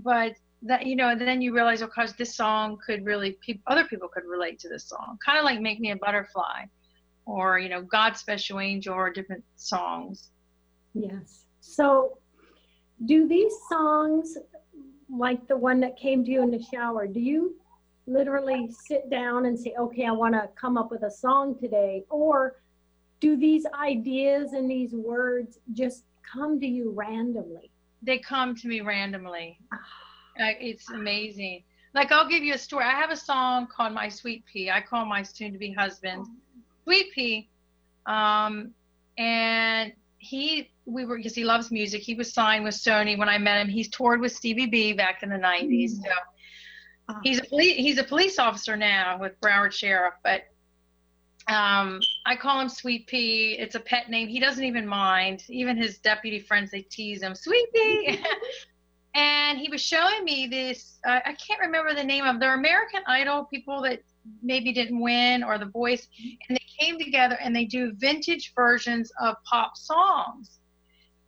but 0.00 0.34
that 0.62 0.84
you 0.84 0.96
know, 0.96 1.14
then 1.16 1.40
you 1.40 1.54
realize, 1.54 1.80
oh, 1.80 1.86
cause 1.86 2.12
this 2.14 2.34
song 2.34 2.78
could 2.84 3.04
really, 3.06 3.38
pe- 3.46 3.60
other 3.68 3.84
people 3.84 4.08
could 4.08 4.24
relate 4.26 4.58
to 4.60 4.68
this 4.68 4.84
song, 4.84 5.16
kind 5.24 5.38
of 5.38 5.44
like 5.44 5.60
"Make 5.60 5.78
Me 5.78 5.92
a 5.92 5.96
Butterfly," 5.96 6.64
or 7.24 7.58
you 7.60 7.68
know, 7.68 7.82
"God's 7.82 8.18
Special 8.18 8.58
Angel," 8.58 8.92
or 8.92 9.10
different 9.10 9.44
songs. 9.56 10.30
Yes. 10.92 11.44
So, 11.60 12.18
do 13.04 13.28
these 13.28 13.54
songs, 13.68 14.36
like 15.08 15.46
the 15.46 15.56
one 15.56 15.78
that 15.80 15.96
came 15.96 16.24
to 16.24 16.30
you 16.30 16.42
in 16.42 16.50
the 16.50 16.62
shower, 16.62 17.06
do 17.06 17.20
you 17.20 17.59
literally 18.10 18.68
sit 18.86 19.08
down 19.08 19.46
and 19.46 19.58
say, 19.58 19.74
okay, 19.78 20.06
I 20.06 20.12
want 20.12 20.34
to 20.34 20.48
come 20.56 20.76
up 20.76 20.90
with 20.90 21.02
a 21.02 21.10
song 21.10 21.56
today? 21.58 22.04
Or 22.10 22.56
do 23.20 23.36
these 23.36 23.64
ideas 23.78 24.52
and 24.52 24.70
these 24.70 24.92
words 24.92 25.58
just 25.72 26.04
come 26.30 26.58
to 26.60 26.66
you 26.66 26.90
randomly? 26.90 27.70
They 28.02 28.18
come 28.18 28.56
to 28.56 28.68
me 28.68 28.80
randomly. 28.80 29.58
it's 30.36 30.90
amazing. 30.90 31.62
Like, 31.94 32.12
I'll 32.12 32.28
give 32.28 32.42
you 32.42 32.54
a 32.54 32.58
story. 32.58 32.84
I 32.84 32.92
have 32.92 33.10
a 33.10 33.16
song 33.16 33.66
called 33.66 33.92
My 33.92 34.08
Sweet 34.08 34.44
Pea. 34.46 34.70
I 34.70 34.80
call 34.80 35.04
my 35.04 35.22
soon 35.22 35.52
to 35.52 35.58
be 35.58 35.72
husband 35.72 36.26
Sweet 36.84 37.12
Pea. 37.12 37.48
Um, 38.06 38.72
and 39.18 39.92
he, 40.18 40.70
we 40.86 41.04
were, 41.04 41.16
because 41.16 41.34
he 41.34 41.44
loves 41.44 41.70
music, 41.70 42.00
he 42.00 42.14
was 42.14 42.32
signed 42.32 42.64
with 42.64 42.74
Sony 42.74 43.18
when 43.18 43.28
I 43.28 43.38
met 43.38 43.60
him. 43.60 43.68
He's 43.68 43.88
toured 43.88 44.20
with 44.20 44.32
Stevie 44.32 44.66
B 44.66 44.92
back 44.92 45.22
in 45.22 45.28
the 45.28 45.36
90s. 45.36 45.92
Mm-hmm. 45.92 46.02
So 46.02 46.10
He's 47.22 47.38
a 47.40 47.44
police, 47.44 47.76
he's 47.76 47.98
a 47.98 48.04
police 48.04 48.38
officer 48.38 48.76
now 48.76 49.18
with 49.18 49.40
Broward 49.40 49.72
Sheriff, 49.72 50.14
but 50.22 50.42
Um, 51.48 52.00
I 52.26 52.36
call 52.36 52.60
him 52.60 52.68
Sweet 52.68 53.06
Pea. 53.08 53.56
It's 53.58 53.74
a 53.74 53.80
pet 53.80 54.08
name. 54.08 54.28
He 54.28 54.38
doesn't 54.38 54.62
even 54.62 54.86
mind. 54.86 55.42
Even 55.48 55.76
his 55.76 55.98
deputy 55.98 56.38
friends, 56.38 56.70
they 56.70 56.82
tease 56.82 57.22
him, 57.22 57.34
Sweet 57.34 57.72
Pea. 57.74 58.22
and 59.14 59.58
he 59.58 59.68
was 59.68 59.80
showing 59.80 60.22
me 60.24 60.46
this. 60.46 61.00
Uh, 61.04 61.18
I 61.24 61.32
can't 61.32 61.60
remember 61.60 61.92
the 61.94 62.04
name 62.04 62.24
of. 62.24 62.38
They're 62.38 62.54
American 62.54 63.02
Idol 63.08 63.46
people 63.46 63.82
that 63.82 64.02
maybe 64.42 64.72
didn't 64.72 65.00
win 65.00 65.42
or 65.42 65.58
the 65.58 65.66
voice, 65.66 66.06
and 66.48 66.56
they 66.56 66.66
came 66.78 66.98
together 66.98 67.36
and 67.42 67.56
they 67.56 67.64
do 67.64 67.92
vintage 67.92 68.52
versions 68.54 69.10
of 69.20 69.34
pop 69.44 69.76
songs. 69.76 70.60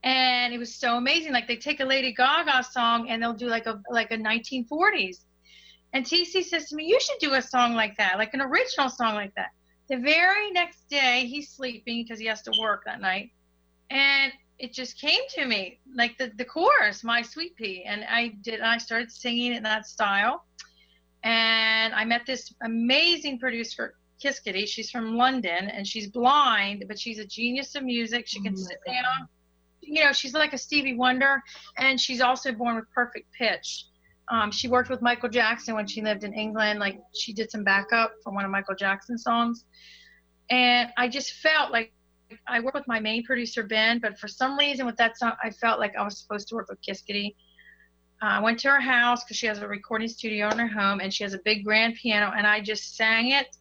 And 0.05 0.53
it 0.53 0.59
was 0.59 0.75
so 0.75 0.97
amazing. 0.97 1.33
Like 1.33 1.49
they 1.49 1.57
take 1.57 1.81
a 1.81 1.85
Lady 1.85 2.13
Gaga 2.13 2.65
song 2.71 3.09
and 3.09 3.21
they'll 3.21 3.33
do 3.33 3.47
like 3.49 3.67
a 3.67 3.81
like 3.91 4.13
a 4.13 4.17
1940s. 4.17 5.25
And 5.93 6.07
TC 6.07 6.45
says 6.45 6.69
to 6.69 6.77
me, 6.77 6.87
"You 6.87 6.99
should 7.01 7.19
do 7.19 7.35
a 7.35 7.43
song 7.43 7.75
like 7.75 7.97
that, 7.99 8.19
like 8.19 8.33
an 8.35 8.41
original 8.41 8.89
song 8.89 9.15
like 9.15 9.35
that." 9.35 9.51
The 9.89 9.99
very 9.99 10.51
next 10.51 10.89
day, 10.89 11.27
he's 11.27 11.51
sleeping 11.51 12.03
because 12.03 12.19
he 12.19 12.27
has 12.27 12.43
to 12.43 12.53
work 12.59 12.85
that 12.87 13.01
night, 13.01 13.33
and 13.91 14.33
it 14.59 14.73
just 14.73 14.99
came 14.99 15.21
to 15.31 15.45
me 15.45 15.81
like 15.95 16.17
the 16.19 16.33
the 16.37 16.45
chorus, 16.45 17.05
"My 17.05 17.21
Sweet 17.21 17.57
Pea," 17.57 17.85
and 17.85 18.05
I 18.05 18.29
did. 18.43 18.61
I 18.61 18.79
started 18.79 19.11
singing 19.13 19.55
in 19.55 19.63
that 19.65 19.87
style, 19.87 20.47
and 21.25 21.93
I 21.95 22.05
met 22.05 22.25
this 22.27 22.55
amazing 22.63 23.39
producer, 23.39 23.97
Kiss 24.21 24.41
Kitty. 24.41 24.67
She's 24.67 24.91
from 24.91 25.17
London, 25.17 25.69
and 25.69 25.87
she's 25.87 26.09
blind, 26.09 26.85
but 26.89 26.99
she's 26.99 27.19
a 27.19 27.27
genius 27.27 27.75
of 27.75 27.83
music. 27.83 28.27
She 28.27 28.39
oh 28.41 28.45
can 28.45 28.55
oh 28.55 28.57
sit 28.57 28.79
God. 28.87 28.93
down. 28.93 29.29
You 29.81 30.05
know, 30.05 30.13
she's 30.13 30.33
like 30.33 30.53
a 30.53 30.59
Stevie 30.59 30.95
Wonder, 30.95 31.43
and 31.77 32.01
she's 32.01 32.21
also 32.21 32.53
born 32.53 32.77
with 32.77 32.91
perfect 32.93 33.33
pitch. 33.33 33.87
Um, 34.33 34.51
she 34.51 34.67
worked 34.67 34.89
with 34.89 35.03
Michael 35.03 35.29
Jackson 35.29 35.75
when 35.75 35.87
she 35.87 36.01
lived 36.01 36.25
in 36.25 36.33
England. 36.33 36.81
Like 36.81 36.99
she 37.15 37.35
did 37.35 37.51
some 37.51 37.65
backup 37.65 38.15
for 38.25 38.33
one 38.33 38.47
of 38.47 38.51
Michael 38.51 38.75
Jackson's 38.75 39.23
songs. 39.23 39.67
And 40.49 40.89
I 40.97 41.09
just 41.09 41.35
felt 41.35 41.71
like 41.71 41.93
I 42.49 42.61
work 42.61 42.73
with 42.73 42.89
my 42.89 42.99
main 42.99 43.25
producer, 43.25 43.63
Ben, 43.63 43.99
but 43.99 44.19
for 44.19 44.29
some 44.29 44.59
reason 44.59 44.87
with 44.87 44.97
that 44.97 45.19
song, 45.19 45.33
I 45.45 45.51
felt 45.51 45.79
like 45.79 45.95
I 45.97 46.03
was 46.03 46.19
supposed 46.19 46.49
to 46.49 46.55
work 46.55 46.71
with 46.71 46.81
Kiss 46.81 47.03
Kitty. 47.03 47.37
Uh, 48.23 48.27
I 48.27 48.41
went 48.41 48.59
to 48.61 48.71
her 48.71 48.81
house 48.81 49.23
because 49.23 49.37
she 49.37 49.47
has 49.47 49.59
a 49.59 49.69
recording 49.69 50.09
studio 50.09 50.49
in 50.49 50.59
her 50.59 50.67
home 50.67 51.01
and 51.01 51.13
she 51.13 51.25
has 51.25 51.35
a 51.35 51.41
big 51.45 51.63
grand 51.63 51.97
piano 51.97 52.33
and 52.35 52.47
I 52.47 52.63
just 52.63 52.97
sang 52.97 53.33
it 53.33 53.55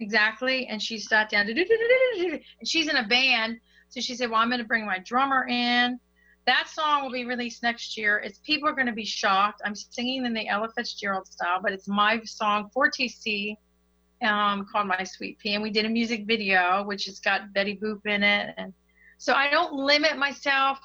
exactly. 0.00 0.66
And 0.66 0.82
she 0.82 0.98
sat 0.98 1.30
down, 1.30 1.48
and 1.48 2.40
she's 2.64 2.88
in 2.88 2.96
a 2.96 3.06
band. 3.06 3.60
So 3.88 4.00
she 4.00 4.16
said, 4.16 4.30
well, 4.30 4.40
I'm 4.40 4.48
going 4.48 4.58
to 4.58 4.66
bring 4.66 4.84
my 4.84 4.98
drummer 4.98 5.46
in 5.46 6.00
that 6.46 6.68
song 6.68 7.02
will 7.02 7.12
be 7.12 7.24
released 7.24 7.62
next 7.62 7.96
year. 7.96 8.18
It's 8.18 8.38
people 8.38 8.68
are 8.68 8.72
going 8.72 8.86
to 8.86 8.92
be 8.92 9.04
shocked. 9.04 9.62
I'm 9.64 9.74
singing 9.74 10.26
in 10.26 10.34
the 10.34 10.48
Ella 10.48 10.68
Fitzgerald 10.76 11.26
style, 11.26 11.60
but 11.62 11.72
it's 11.72 11.86
my 11.86 12.20
song 12.24 12.68
for 12.74 12.90
TC 12.90 13.56
um, 14.22 14.66
called 14.70 14.88
My 14.88 15.04
Sweet 15.04 15.38
Pea. 15.38 15.54
And 15.54 15.62
we 15.62 15.70
did 15.70 15.84
a 15.84 15.88
music 15.88 16.26
video, 16.26 16.84
which 16.84 17.04
has 17.06 17.20
got 17.20 17.52
Betty 17.52 17.76
Boop 17.76 18.06
in 18.06 18.22
it. 18.22 18.54
And 18.56 18.72
so 19.18 19.34
I 19.34 19.50
don't 19.50 19.72
limit 19.72 20.16
myself. 20.16 20.78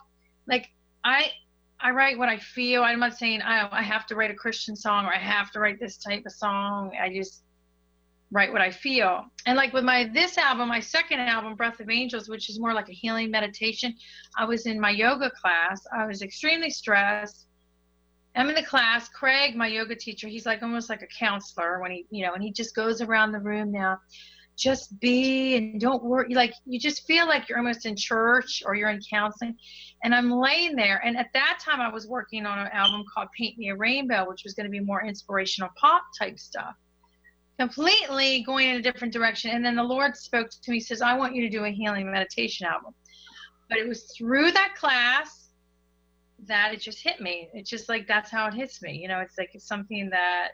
Like 0.47 0.67
I, 1.03 1.31
I 1.79 1.91
write 1.91 2.17
what 2.17 2.29
I 2.29 2.37
feel. 2.37 2.83
I'm 2.83 2.99
not 2.99 3.17
saying 3.17 3.41
I, 3.41 3.67
I 3.71 3.81
have 3.81 4.05
to 4.07 4.15
write 4.15 4.31
a 4.31 4.35
Christian 4.35 4.75
song 4.75 5.05
or 5.05 5.13
I 5.13 5.19
have 5.19 5.51
to 5.51 5.59
write 5.59 5.79
this 5.79 5.97
type 5.97 6.23
of 6.25 6.33
song. 6.33 6.91
I 7.01 7.13
just, 7.13 7.43
write 8.31 8.51
what 8.51 8.61
I 8.61 8.71
feel. 8.71 9.25
And 9.45 9.55
like 9.55 9.73
with 9.73 9.83
my 9.83 10.09
this 10.13 10.37
album, 10.37 10.67
my 10.67 10.79
second 10.79 11.19
album, 11.19 11.55
Breath 11.55 11.79
of 11.79 11.89
Angels, 11.89 12.27
which 12.27 12.49
is 12.49 12.59
more 12.59 12.73
like 12.73 12.89
a 12.89 12.93
healing 12.93 13.31
meditation, 13.31 13.95
I 14.37 14.45
was 14.45 14.65
in 14.65 14.79
my 14.79 14.89
yoga 14.89 15.31
class. 15.31 15.81
I 15.97 16.05
was 16.05 16.21
extremely 16.21 16.69
stressed. 16.69 17.47
I'm 18.35 18.49
in 18.49 18.55
the 18.55 18.63
class. 18.63 19.09
Craig, 19.09 19.55
my 19.55 19.67
yoga 19.67 19.95
teacher, 19.95 20.27
he's 20.27 20.45
like 20.45 20.61
almost 20.61 20.89
like 20.89 21.01
a 21.01 21.07
counselor 21.07 21.81
when 21.81 21.91
he, 21.91 22.05
you 22.11 22.25
know, 22.25 22.33
and 22.33 22.43
he 22.43 22.51
just 22.51 22.75
goes 22.75 23.01
around 23.01 23.31
the 23.31 23.39
room 23.39 23.71
now. 23.71 23.97
Just 24.57 24.99
be 24.99 25.55
and 25.55 25.79
don't 25.79 26.03
worry. 26.03 26.33
Like 26.33 26.53
you 26.65 26.79
just 26.79 27.05
feel 27.05 27.27
like 27.27 27.47
you're 27.47 27.59
almost 27.59 27.85
in 27.85 27.95
church 27.95 28.63
or 28.65 28.75
you're 28.75 28.89
in 28.89 28.99
counseling. 29.09 29.55
And 30.03 30.13
I'm 30.13 30.31
laying 30.31 30.75
there. 30.75 31.01
And 31.05 31.15
at 31.15 31.27
that 31.33 31.59
time, 31.63 31.79
I 31.79 31.89
was 31.89 32.07
working 32.07 32.45
on 32.45 32.59
an 32.59 32.67
album 32.73 33.05
called 33.13 33.29
Paint 33.37 33.57
Me 33.57 33.69
a 33.69 33.75
Rainbow, 33.75 34.27
which 34.27 34.41
was 34.43 34.53
going 34.53 34.65
to 34.65 34.71
be 34.71 34.79
more 34.79 35.05
inspirational 35.05 35.69
pop 35.79 36.03
type 36.19 36.39
stuff 36.39 36.75
completely 37.59 38.43
going 38.43 38.69
in 38.69 38.75
a 38.77 38.81
different 38.81 39.13
direction. 39.13 39.51
And 39.51 39.65
then 39.65 39.75
the 39.75 39.83
Lord 39.83 40.15
spoke 40.15 40.49
to 40.49 40.71
me, 40.71 40.79
says, 40.79 41.01
I 41.01 41.17
want 41.17 41.35
you 41.35 41.41
to 41.41 41.49
do 41.49 41.65
a 41.65 41.69
healing 41.69 42.09
meditation 42.11 42.67
album. 42.67 42.93
But 43.69 43.79
it 43.79 43.87
was 43.87 44.11
through 44.17 44.51
that 44.51 44.75
class 44.75 45.49
that 46.47 46.73
it 46.73 46.79
just 46.79 47.01
hit 47.03 47.19
me. 47.19 47.49
It's 47.53 47.69
just 47.69 47.89
like 47.89 48.07
that's 48.07 48.31
how 48.31 48.47
it 48.47 48.53
hits 48.53 48.81
me. 48.81 48.93
You 48.93 49.07
know, 49.07 49.19
it's 49.19 49.37
like 49.37 49.49
it's 49.53 49.67
something 49.67 50.09
that 50.11 50.49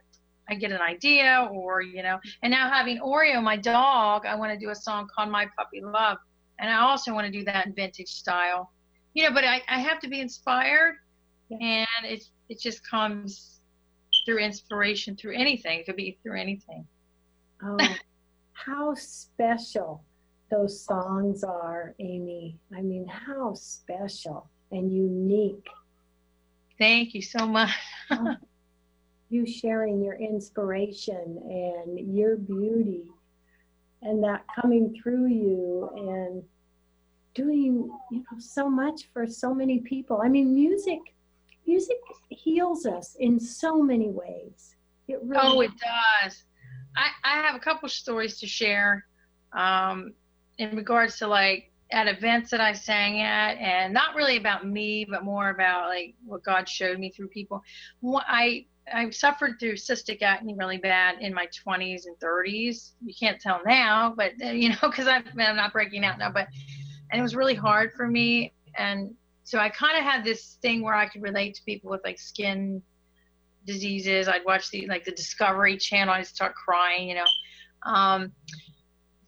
I 0.50 0.56
get 0.56 0.72
an 0.72 0.82
idea 0.82 1.48
or, 1.52 1.82
you 1.82 2.04
know, 2.04 2.20
and 2.42 2.52
now 2.52 2.70
having 2.70 3.00
Oreo, 3.00 3.42
my 3.42 3.58
dog, 3.58 4.26
I 4.26 4.36
want 4.36 4.52
to 4.54 4.58
do 4.58 4.72
a 4.72 4.76
song 4.76 5.08
called 5.14 5.30
My 5.30 5.48
Puppy 5.58 5.82
Love. 5.82 6.18
And 6.60 6.70
I 6.70 6.82
also 6.82 7.14
want 7.14 7.26
to 7.26 7.32
do 7.32 7.44
that 7.46 7.66
in 7.66 7.74
vintage 7.74 8.10
style. 8.10 8.72
You 9.14 9.24
know, 9.24 9.34
but 9.34 9.44
I, 9.44 9.62
I 9.68 9.80
have 9.80 10.00
to 10.00 10.10
be 10.10 10.22
inspired 10.22 10.96
and 11.52 11.88
it 12.04 12.24
it 12.50 12.60
just 12.60 12.88
comes 12.88 13.60
through 14.26 14.40
inspiration 14.40 15.16
through 15.16 15.36
anything. 15.36 15.80
It 15.80 15.86
could 15.86 15.96
be 15.96 16.18
through 16.24 16.40
anything. 16.40 16.88
Oh, 17.66 17.78
how 18.54 18.94
special 18.96 20.04
those 20.52 20.84
songs 20.84 21.44
are, 21.44 21.96
Amy. 22.00 22.58
I 22.76 22.82
mean, 22.82 23.08
how 23.08 23.54
special 23.54 24.50
and 24.72 24.92
unique. 24.92 25.68
Thank 26.78 27.14
you 27.14 27.22
so 27.22 27.48
much. 27.48 27.72
Oh, 28.12 28.36
you 29.30 29.48
sharing 29.48 30.04
your 30.04 30.16
inspiration 30.16 31.40
and 31.50 32.16
your 32.16 32.36
beauty 32.36 33.12
and 34.04 34.24
that 34.24 34.44
coming 34.62 34.96
through 35.02 35.28
you 35.28 35.90
and 35.96 36.44
doing 37.34 37.90
you 38.12 38.20
know 38.20 38.40
so 38.40 38.70
much 38.70 39.10
for 39.12 39.26
so 39.26 39.54
many 39.54 39.80
people 39.80 40.22
i 40.24 40.30
mean 40.30 40.54
music 40.54 41.00
music 41.66 41.98
heals 42.30 42.86
us 42.86 43.16
in 43.20 43.40
so 43.40 43.82
many 43.82 44.10
ways 44.10 44.76
it 45.08 45.20
really 45.24 45.42
oh 45.42 45.62
it 45.62 45.72
does 45.80 46.44
I, 46.96 47.10
I 47.24 47.42
have 47.42 47.56
a 47.56 47.60
couple 47.60 47.90
stories 47.90 48.40
to 48.40 48.48
share 48.48 49.06
um, 49.54 50.14
in 50.58 50.76
regards 50.76 51.18
to 51.20 51.28
like 51.28 51.72
at 51.92 52.08
events 52.08 52.50
that 52.52 52.60
I 52.60 52.74
sang 52.74 53.22
at, 53.22 53.58
and 53.58 53.94
not 53.94 54.16
really 54.16 54.38
about 54.38 54.68
me, 54.68 55.06
but 55.06 55.24
more 55.24 55.50
about 55.50 55.90
like 55.90 56.16
what 56.26 56.44
God 56.44 56.68
showed 56.68 57.00
me 57.00 57.12
through 57.12 57.28
people. 57.28 57.62
I 58.04 58.66
I 58.92 59.10
suffered 59.12 59.60
through 59.60 59.74
cystic 59.74 60.22
acne 60.22 60.56
really 60.56 60.78
bad 60.78 61.22
in 61.22 61.34
my 61.34 61.48
20s 61.66 62.06
and 62.06 62.18
30s. 62.20 62.92
You 63.06 63.14
can't 63.18 63.40
tell 63.40 63.62
now, 63.66 64.14
but 64.16 64.34
uh, 64.44 64.48
you 64.48 64.70
know, 64.70 64.76
because 64.82 65.08
I'm, 65.08 65.24
I'm 65.38 65.56
not 65.56 65.72
breaking 65.72 66.04
out 66.04 66.18
now, 66.18 66.32
but 66.32 66.48
and 67.12 67.20
it 67.20 67.24
was 67.24 67.36
really 67.36 67.56
hard 67.56 67.94
for 67.94 68.08
me. 68.08 68.54
And 68.78 69.14
so 69.44 69.60
I 69.60 69.70
kind 69.70 69.98
of 69.98 70.04
had 70.04 70.24
this 70.24 70.58
thing 70.62 70.82
where 70.82 70.96
I 70.96 71.08
could 71.08 71.22
relate 71.22 71.56
to 71.56 71.64
people 71.64 71.92
with 71.92 72.02
like 72.04 72.20
skin 72.20 72.82
diseases. 73.66 74.28
I'd 74.28 74.46
watch 74.46 74.70
the 74.72 74.88
like 74.88 75.06
the 75.06 75.12
Discovery 75.12 75.78
Channel. 75.78 76.14
I'd 76.14 76.28
start 76.28 76.56
crying, 76.56 77.10
you 77.10 77.16
know. 77.16 77.92
Um, 77.92 78.32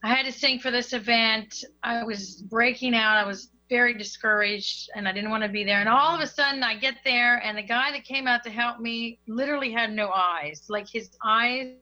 I 0.03 0.09
had 0.09 0.25
to 0.25 0.31
sing 0.31 0.59
for 0.59 0.71
this 0.71 0.93
event. 0.93 1.63
I 1.83 2.03
was 2.03 2.43
breaking 2.43 2.95
out. 2.95 3.17
I 3.17 3.25
was 3.25 3.49
very 3.69 3.95
discouraged 3.95 4.89
and 4.95 5.07
I 5.07 5.11
didn't 5.11 5.31
want 5.31 5.43
to 5.43 5.49
be 5.49 5.63
there. 5.63 5.79
And 5.79 5.89
all 5.89 6.13
of 6.13 6.21
a 6.21 6.27
sudden 6.27 6.61
I 6.63 6.75
get 6.75 6.97
there 7.03 7.37
and 7.43 7.57
the 7.57 7.63
guy 7.63 7.91
that 7.91 8.03
came 8.03 8.27
out 8.27 8.43
to 8.43 8.51
help 8.51 8.79
me 8.79 9.19
literally 9.27 9.71
had 9.71 9.91
no 9.91 10.11
eyes. 10.11 10.65
Like 10.69 10.87
his 10.87 11.09
eyes 11.25 11.73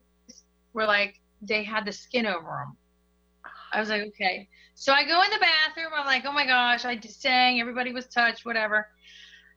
were 0.71 0.85
like 0.85 1.19
they 1.41 1.63
had 1.63 1.85
the 1.85 1.91
skin 1.91 2.25
over 2.25 2.65
them. 2.65 2.77
I 3.73 3.79
was 3.81 3.89
like, 3.89 4.03
okay. 4.03 4.47
So 4.75 4.93
I 4.93 5.03
go 5.03 5.21
in 5.23 5.29
the 5.29 5.39
bathroom. 5.39 5.91
I'm 5.93 6.05
like, 6.05 6.23
oh 6.25 6.31
my 6.31 6.45
gosh, 6.45 6.85
I 6.85 6.95
just 6.95 7.21
sang. 7.21 7.59
Everybody 7.59 7.91
was 7.91 8.07
touched, 8.07 8.45
whatever 8.45 8.87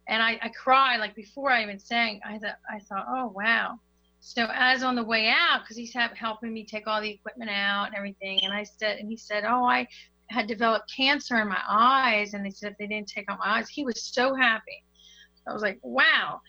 and 0.08 0.22
I, 0.22 0.38
I 0.42 0.48
cried 0.48 0.98
like 0.98 1.14
before 1.14 1.50
I 1.50 1.62
even 1.62 1.78
sang. 1.78 2.20
I 2.24 2.38
thought 2.38 2.56
I 2.70 2.78
thought, 2.80 3.06
oh 3.08 3.32
wow. 3.34 3.78
So 4.20 4.48
as 4.52 4.82
on 4.82 4.96
the 4.96 5.04
way 5.04 5.28
out, 5.28 5.60
because 5.62 5.76
he's 5.76 5.94
helping 5.94 6.52
me 6.52 6.64
take 6.64 6.86
all 6.86 7.00
the 7.00 7.10
equipment 7.10 7.50
out 7.50 7.86
and 7.86 7.94
everything, 7.94 8.40
and 8.42 8.52
I 8.52 8.64
said, 8.64 8.98
and 8.98 9.08
he 9.08 9.16
said, 9.16 9.44
oh, 9.44 9.64
I 9.64 9.86
had 10.30 10.48
developed 10.48 10.92
cancer 10.94 11.38
in 11.40 11.48
my 11.48 11.60
eyes, 11.68 12.34
and 12.34 12.44
they 12.44 12.50
said 12.50 12.72
if 12.72 12.78
they 12.78 12.88
didn't 12.88 13.08
take 13.08 13.30
out 13.30 13.38
my 13.38 13.58
eyes, 13.58 13.68
he 13.68 13.84
was 13.84 14.02
so 14.02 14.34
happy. 14.34 14.84
I 15.46 15.52
was 15.52 15.62
like, 15.62 15.78
wow. 15.82 16.40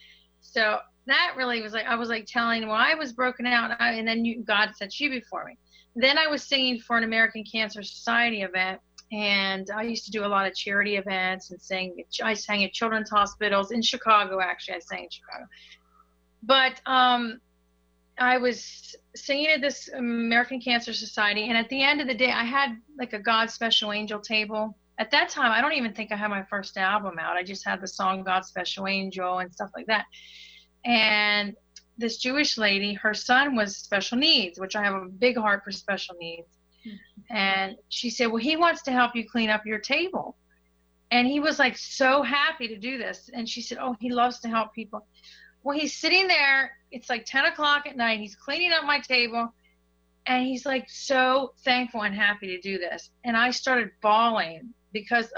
So 0.41 0.79
that 1.05 1.33
really 1.37 1.61
was 1.61 1.73
like 1.73 1.85
I 1.85 1.95
was 1.95 2.09
like 2.09 2.25
telling 2.25 2.63
him, 2.63 2.69
well, 2.69 2.77
I 2.79 2.95
was 2.95 3.13
broken 3.13 3.45
out, 3.45 3.79
and 3.79 4.07
then 4.07 4.25
you, 4.25 4.43
God 4.43 4.71
set 4.75 4.99
you 4.99 5.09
before 5.09 5.45
me. 5.45 5.57
Then 5.95 6.17
I 6.17 6.27
was 6.27 6.43
singing 6.43 6.79
for 6.79 6.97
an 6.97 7.03
American 7.03 7.43
Cancer 7.43 7.83
Society 7.83 8.41
event, 8.41 8.79
and 9.11 9.69
I 9.71 9.83
used 9.83 10.05
to 10.05 10.11
do 10.11 10.25
a 10.25 10.27
lot 10.27 10.47
of 10.47 10.55
charity 10.55 10.97
events 10.97 11.51
and 11.51 11.61
sing. 11.61 12.03
I 12.21 12.33
sang 12.33 12.63
at 12.63 12.73
children's 12.73 13.09
hospitals 13.09 13.71
in 13.71 13.81
Chicago. 13.81 14.39
Actually, 14.41 14.75
I 14.75 14.79
sang 14.79 15.03
in 15.03 15.09
Chicago, 15.09 15.45
but 16.43 16.81
um, 16.85 17.39
I 18.17 18.37
was 18.37 18.95
singing 19.15 19.47
at 19.47 19.61
this 19.61 19.89
American 19.89 20.59
Cancer 20.59 20.93
Society, 20.93 21.47
and 21.47 21.57
at 21.57 21.69
the 21.69 21.81
end 21.81 22.01
of 22.01 22.07
the 22.07 22.13
day, 22.13 22.31
I 22.31 22.43
had 22.43 22.77
like 22.97 23.13
a 23.13 23.19
God 23.19 23.49
Special 23.49 23.91
Angel 23.91 24.19
table. 24.19 24.77
At 24.99 25.11
that 25.11 25.29
time, 25.29 25.51
I 25.51 25.61
don't 25.61 25.73
even 25.73 25.93
think 25.93 26.11
I 26.11 26.15
had 26.15 26.29
my 26.29 26.43
first 26.43 26.75
album 26.75 27.17
out. 27.19 27.37
I 27.37 27.43
just 27.43 27.65
had 27.65 27.81
the 27.81 27.87
song 27.87 28.23
God 28.23 28.45
Special 28.45 28.87
Angel 28.87 29.39
and 29.39 29.53
stuff 29.53 29.69
like 29.75 29.85
that. 29.87 30.05
And 30.85 31.55
this 31.97 32.17
Jewish 32.17 32.57
lady, 32.57 32.93
her 32.95 33.13
son 33.13 33.55
was 33.55 33.77
special 33.77 34.17
needs, 34.17 34.59
which 34.59 34.75
I 34.75 34.83
have 34.83 34.95
a 34.95 35.05
big 35.05 35.37
heart 35.37 35.63
for 35.63 35.71
special 35.71 36.15
needs 36.19 36.56
And 37.29 37.75
she 37.89 38.09
said, 38.09 38.27
Well, 38.27 38.41
he 38.41 38.55
wants 38.55 38.83
to 38.83 38.91
help 38.91 39.15
you 39.15 39.27
clean 39.27 39.49
up 39.49 39.65
your 39.65 39.79
table. 39.79 40.35
And 41.11 41.27
he 41.27 41.39
was 41.39 41.59
like 41.59 41.77
so 41.77 42.21
happy 42.21 42.67
to 42.67 42.77
do 42.77 42.97
this. 42.97 43.29
And 43.33 43.47
she 43.47 43.61
said, 43.61 43.77
Oh, 43.81 43.95
he 43.99 44.11
loves 44.11 44.39
to 44.41 44.49
help 44.49 44.73
people. 44.73 45.05
Well, 45.63 45.77
he's 45.77 45.97
sitting 45.97 46.27
there. 46.27 46.71
It's 46.91 47.09
like 47.09 47.25
10 47.25 47.45
o'clock 47.45 47.87
at 47.87 47.97
night. 47.97 48.19
He's 48.19 48.35
cleaning 48.35 48.71
up 48.71 48.85
my 48.85 48.99
table. 48.99 49.53
And 50.25 50.45
he's 50.45 50.65
like 50.65 50.89
so 50.89 51.53
thankful 51.63 52.03
and 52.03 52.13
happy 52.13 52.47
to 52.47 52.59
do 52.59 52.77
this. 52.77 53.09
And 53.23 53.37
I 53.37 53.51
started 53.51 53.91
bawling 54.01 54.73
because, 54.91 55.31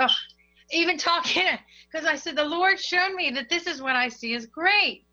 even 0.71 0.97
talking, 0.97 1.43
because 1.91 2.07
I 2.07 2.15
said, 2.15 2.35
The 2.35 2.43
Lord 2.43 2.79
showed 2.79 3.13
me 3.13 3.31
that 3.31 3.49
this 3.49 3.67
is 3.67 3.81
what 3.81 3.95
I 3.95 4.09
see 4.09 4.33
is 4.33 4.47
great. 4.47 5.05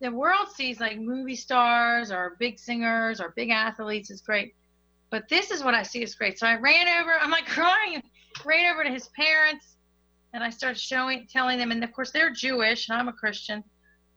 The 0.00 0.10
world 0.10 0.48
sees 0.54 0.80
like 0.80 0.98
movie 0.98 1.36
stars 1.36 2.10
or 2.10 2.36
big 2.38 2.58
singers 2.58 3.20
or 3.20 3.34
big 3.36 3.50
athletes 3.50 4.10
is 4.10 4.20
great. 4.20 4.54
But 5.10 5.28
this 5.28 5.50
is 5.50 5.62
what 5.62 5.74
I 5.74 5.82
see 5.82 6.02
is 6.02 6.14
great. 6.14 6.38
So 6.38 6.46
I 6.46 6.56
ran 6.56 6.88
over, 7.00 7.12
I'm 7.20 7.30
like 7.30 7.46
crying, 7.48 8.02
ran 8.44 8.72
over 8.72 8.84
to 8.84 8.90
his 8.90 9.08
parents 9.08 9.76
and 10.32 10.44
I 10.44 10.50
started 10.50 10.80
showing, 10.80 11.26
telling 11.30 11.58
them, 11.58 11.72
and 11.72 11.82
of 11.82 11.92
course 11.92 12.12
they're 12.12 12.30
Jewish 12.30 12.88
and 12.88 12.98
I'm 12.98 13.08
a 13.08 13.12
Christian. 13.12 13.64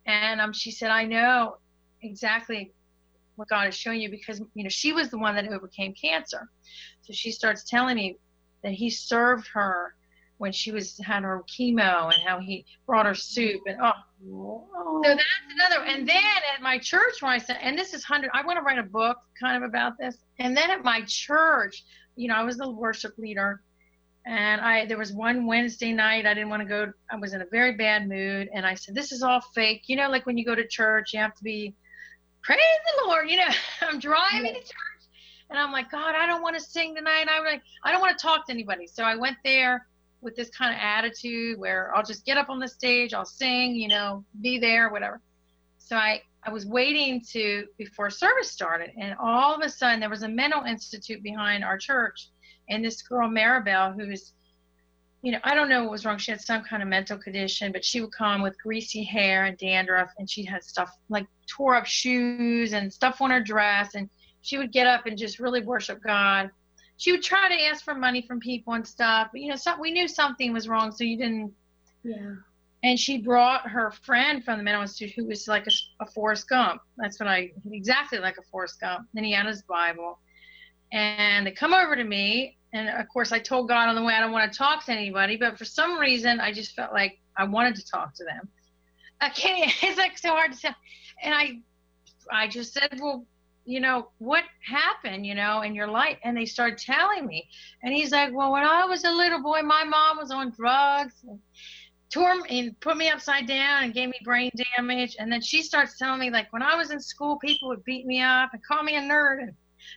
And 0.05 0.39
um, 0.39 0.53
she 0.53 0.69
said, 0.69 0.91
I 0.91 1.05
know 1.05 1.57
exactly 2.01 2.71
what 3.35 3.47
God 3.47 3.67
is 3.67 3.75
showing 3.75 4.01
you 4.01 4.09
because, 4.09 4.41
you 4.53 4.63
know, 4.63 4.69
she 4.69 4.93
was 4.93 5.09
the 5.09 5.17
one 5.17 5.35
that 5.35 5.47
overcame 5.47 5.93
cancer. 5.93 6.49
So 7.01 7.13
she 7.13 7.31
starts 7.31 7.63
telling 7.63 7.95
me 7.95 8.17
that 8.63 8.73
he 8.73 8.89
served 8.89 9.47
her 9.53 9.95
when 10.37 10.51
she 10.51 10.71
was 10.71 10.97
had 11.03 11.23
her 11.23 11.43
chemo 11.49 12.13
and 12.13 12.21
how 12.25 12.39
he 12.39 12.65
brought 12.85 13.05
her 13.05 13.15
soup 13.15 13.61
and 13.65 13.77
oh 13.81 13.91
so 14.23 14.67
oh. 14.75 15.01
that's 15.03 15.23
another 15.53 15.85
and 15.85 16.07
then 16.07 16.23
at 16.53 16.61
my 16.61 16.77
church 16.77 17.21
when 17.21 17.31
i 17.31 17.37
said 17.37 17.57
and 17.61 17.77
this 17.77 17.93
is 17.93 18.03
hundred 18.03 18.29
i 18.33 18.45
want 18.45 18.57
to 18.57 18.61
write 18.61 18.79
a 18.79 18.83
book 18.83 19.17
kind 19.39 19.61
of 19.61 19.67
about 19.67 19.97
this 19.97 20.17
and 20.39 20.55
then 20.55 20.71
at 20.71 20.83
my 20.83 21.01
church 21.07 21.83
you 22.15 22.27
know 22.27 22.35
i 22.35 22.43
was 22.43 22.57
the 22.57 22.69
worship 22.69 23.17
leader 23.17 23.61
and 24.25 24.61
i 24.61 24.85
there 24.85 24.97
was 24.97 25.11
one 25.11 25.45
wednesday 25.45 25.91
night 25.91 26.25
i 26.25 26.33
didn't 26.33 26.49
want 26.49 26.61
to 26.61 26.67
go 26.67 26.91
i 27.11 27.15
was 27.15 27.33
in 27.33 27.41
a 27.41 27.45
very 27.51 27.73
bad 27.73 28.07
mood 28.07 28.49
and 28.53 28.65
i 28.65 28.73
said 28.73 28.95
this 28.95 29.11
is 29.11 29.21
all 29.23 29.41
fake. 29.53 29.83
You 29.87 29.97
know 29.97 30.09
like 30.09 30.25
when 30.25 30.37
you 30.37 30.45
go 30.45 30.55
to 30.55 30.67
church 30.67 31.13
you 31.13 31.19
have 31.19 31.35
to 31.35 31.43
be 31.43 31.73
praise 32.41 32.59
the 33.01 33.07
lord 33.07 33.29
you 33.29 33.37
know 33.37 33.49
i'm 33.81 33.99
driving 33.99 34.53
to 34.53 34.59
church 34.59 35.03
and 35.49 35.59
i'm 35.59 35.71
like 35.71 35.91
god 35.91 36.15
i 36.15 36.25
don't 36.25 36.41
want 36.41 36.55
to 36.55 36.61
sing 36.61 36.95
tonight 36.95 37.25
i'm 37.29 37.43
like 37.43 37.61
i 37.83 37.91
don't 37.91 38.01
want 38.01 38.17
to 38.17 38.21
talk 38.21 38.45
to 38.47 38.53
anybody. 38.53 38.87
So 38.87 39.03
i 39.03 39.15
went 39.15 39.37
there 39.43 39.87
with 40.23 40.35
this 40.35 40.49
kind 40.49 40.73
of 40.73 40.79
attitude 40.81 41.59
where 41.59 41.91
I'll 41.95 42.03
just 42.03 42.25
get 42.25 42.37
up 42.37 42.49
on 42.49 42.59
the 42.59 42.67
stage, 42.67 43.13
I'll 43.13 43.25
sing, 43.25 43.75
you 43.75 43.87
know, 43.87 44.23
be 44.41 44.57
there, 44.57 44.89
whatever. 44.89 45.21
So 45.77 45.95
I, 45.97 46.21
I 46.43 46.51
was 46.51 46.65
waiting 46.65 47.21
to 47.31 47.65
before 47.77 48.09
service 48.09 48.49
started, 48.49 48.91
and 48.97 49.15
all 49.19 49.53
of 49.53 49.61
a 49.61 49.69
sudden 49.69 49.99
there 49.99 50.09
was 50.09 50.23
a 50.23 50.29
mental 50.29 50.63
institute 50.63 51.21
behind 51.21 51.63
our 51.63 51.77
church, 51.77 52.29
and 52.69 52.83
this 52.83 53.01
girl 53.01 53.29
Maribel, 53.29 53.93
who's, 53.93 54.33
you 55.21 55.31
know, 55.31 55.39
I 55.43 55.55
don't 55.55 55.69
know 55.69 55.83
what 55.83 55.91
was 55.91 56.05
wrong. 56.05 56.17
She 56.17 56.31
had 56.31 56.41
some 56.41 56.63
kind 56.63 56.81
of 56.81 56.89
mental 56.89 57.17
condition, 57.17 57.71
but 57.71 57.83
she 57.83 58.01
would 58.01 58.11
come 58.11 58.41
with 58.41 58.61
greasy 58.61 59.03
hair 59.03 59.45
and 59.45 59.57
dandruff, 59.57 60.11
and 60.17 60.29
she 60.29 60.43
had 60.43 60.63
stuff 60.63 60.91
like 61.09 61.27
tore 61.47 61.75
up 61.75 61.85
shoes 61.85 62.73
and 62.73 62.91
stuff 62.91 63.21
on 63.21 63.31
her 63.31 63.41
dress, 63.41 63.95
and 63.95 64.09
she 64.41 64.57
would 64.57 64.71
get 64.71 64.87
up 64.87 65.05
and 65.05 65.17
just 65.17 65.39
really 65.39 65.61
worship 65.61 66.01
God 66.03 66.49
she 66.97 67.11
would 67.11 67.23
try 67.23 67.49
to 67.49 67.63
ask 67.63 67.83
for 67.83 67.95
money 67.95 68.21
from 68.21 68.39
people 68.39 68.73
and 68.73 68.87
stuff. 68.87 69.29
But, 69.31 69.41
you 69.41 69.49
know, 69.49 69.55
so 69.55 69.79
we 69.79 69.91
knew 69.91 70.07
something 70.07 70.53
was 70.53 70.67
wrong, 70.67 70.91
so 70.91 71.03
you 71.03 71.17
didn't. 71.17 71.53
Yeah. 72.03 72.35
And 72.83 72.99
she 72.99 73.17
brought 73.17 73.69
her 73.69 73.91
friend 73.91 74.43
from 74.43 74.57
the 74.57 74.63
mental 74.63 74.81
institute 74.81 75.13
who 75.15 75.25
was 75.25 75.47
like 75.47 75.67
a, 75.67 75.71
a 76.01 76.05
Forrest 76.05 76.49
Gump. 76.49 76.81
That's 76.97 77.19
what 77.19 77.29
I 77.29 77.51
exactly 77.71 78.19
like 78.19 78.37
a 78.37 78.41
Forrest 78.51 78.79
Gump. 78.81 79.07
And 79.15 79.25
he 79.25 79.31
had 79.31 79.45
his 79.45 79.61
Bible, 79.63 80.19
and 80.91 81.47
they 81.47 81.51
come 81.51 81.73
over 81.73 81.95
to 81.95 82.03
me. 82.03 82.57
And 82.73 82.89
of 82.89 83.07
course, 83.07 83.31
I 83.31 83.39
told 83.39 83.69
God 83.69 83.87
on 83.87 83.95
the 83.95 84.03
way 84.03 84.13
I 84.13 84.19
don't 84.19 84.31
want 84.31 84.51
to 84.51 84.57
talk 84.57 84.85
to 84.85 84.91
anybody, 84.91 85.37
but 85.37 85.57
for 85.57 85.65
some 85.65 85.97
reason, 85.97 86.39
I 86.39 86.51
just 86.51 86.75
felt 86.75 86.91
like 86.91 87.19
I 87.37 87.45
wanted 87.45 87.75
to 87.75 87.85
talk 87.85 88.15
to 88.15 88.25
them. 88.25 88.49
I 89.21 89.29
can't. 89.29 89.71
It's 89.83 89.97
like 89.97 90.17
so 90.17 90.29
hard 90.29 90.51
to 90.51 90.57
say. 90.57 90.69
And 91.21 91.33
I, 91.33 91.59
I 92.31 92.47
just 92.47 92.73
said, 92.73 92.99
well, 92.99 93.25
you 93.65 93.79
know, 93.79 94.09
what 94.17 94.43
happened, 94.59 95.25
you 95.25 95.35
know, 95.35 95.61
in 95.61 95.73
your 95.73 95.87
life? 95.87 96.17
And 96.23 96.35
they 96.35 96.45
started 96.45 96.77
telling 96.77 97.25
me. 97.25 97.47
And 97.81 97.93
he's 97.93 98.11
like, 98.11 98.33
well, 98.33 98.51
when 98.51 98.63
I 98.63 98.85
was 98.85 99.03
a 99.03 99.11
little 99.11 99.41
boy, 99.41 99.61
my 99.61 99.83
mom 99.83 100.17
was 100.17 100.31
on 100.31 100.51
drugs 100.51 101.15
and 101.27 101.39
tore 102.09 102.35
me 102.35 102.59
and 102.59 102.79
put 102.79 102.97
me 102.97 103.09
upside 103.09 103.47
down 103.47 103.83
and 103.83 103.93
gave 103.93 104.09
me 104.09 104.19
brain 104.23 104.51
damage. 104.75 105.15
And 105.17 105.31
then 105.31 105.41
she 105.41 105.61
starts 105.61 105.97
telling 105.97 106.19
me, 106.19 106.29
like, 106.29 106.51
when 106.51 106.61
I 106.61 106.75
was 106.75 106.91
in 106.91 106.99
school, 106.99 107.37
people 107.39 107.69
would 107.69 107.83
beat 107.83 108.05
me 108.05 108.21
up 108.21 108.49
and 108.53 108.63
call 108.63 108.83
me 108.83 108.97
a 108.97 109.01
nerd 109.01 109.41
and 109.41 109.53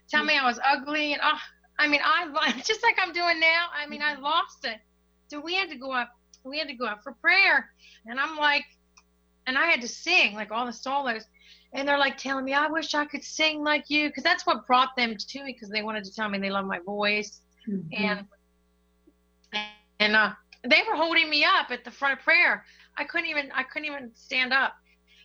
tell 0.08 0.24
me 0.24 0.38
I 0.38 0.46
was 0.46 0.60
ugly. 0.64 1.12
And, 1.12 1.22
oh, 1.24 1.38
I 1.78 1.88
mean, 1.88 2.00
I, 2.04 2.52
just 2.64 2.82
like 2.82 2.96
I'm 3.00 3.12
doing 3.12 3.40
now, 3.40 3.66
I 3.76 3.86
mean, 3.86 4.02
I 4.02 4.14
lost 4.14 4.64
it. 4.64 4.78
So 5.28 5.40
we 5.40 5.54
had 5.54 5.70
to 5.70 5.76
go 5.76 5.92
up, 5.92 6.10
we 6.44 6.58
had 6.58 6.68
to 6.68 6.74
go 6.74 6.86
up 6.86 7.02
for 7.02 7.12
prayer. 7.12 7.70
And 8.06 8.20
I'm 8.20 8.36
like, 8.36 8.64
and 9.46 9.58
I 9.58 9.66
had 9.66 9.80
to 9.80 9.88
sing 9.88 10.34
like 10.34 10.50
all 10.50 10.66
the 10.66 10.72
solos 10.72 11.24
and 11.72 11.86
they're 11.86 11.98
like 11.98 12.16
telling 12.16 12.44
me, 12.44 12.54
I 12.54 12.66
wish 12.68 12.94
I 12.94 13.04
could 13.04 13.24
sing 13.24 13.62
like 13.62 13.84
you, 13.88 14.08
because 14.08 14.24
that's 14.24 14.46
what 14.46 14.66
brought 14.66 14.96
them 14.96 15.16
to 15.16 15.44
me, 15.44 15.52
because 15.52 15.68
they 15.68 15.82
wanted 15.82 16.04
to 16.04 16.14
tell 16.14 16.28
me 16.28 16.38
they 16.38 16.50
love 16.50 16.66
my 16.66 16.78
voice, 16.80 17.40
mm-hmm. 17.68 17.88
and 17.92 18.26
and 20.00 20.16
uh, 20.16 20.32
they 20.62 20.82
were 20.88 20.96
holding 20.96 21.28
me 21.30 21.44
up 21.44 21.70
at 21.70 21.84
the 21.84 21.90
front 21.90 22.18
of 22.18 22.24
prayer. 22.24 22.64
I 22.96 23.04
couldn't 23.04 23.28
even 23.28 23.50
I 23.54 23.62
couldn't 23.62 23.86
even 23.86 24.10
stand 24.14 24.52
up. 24.52 24.74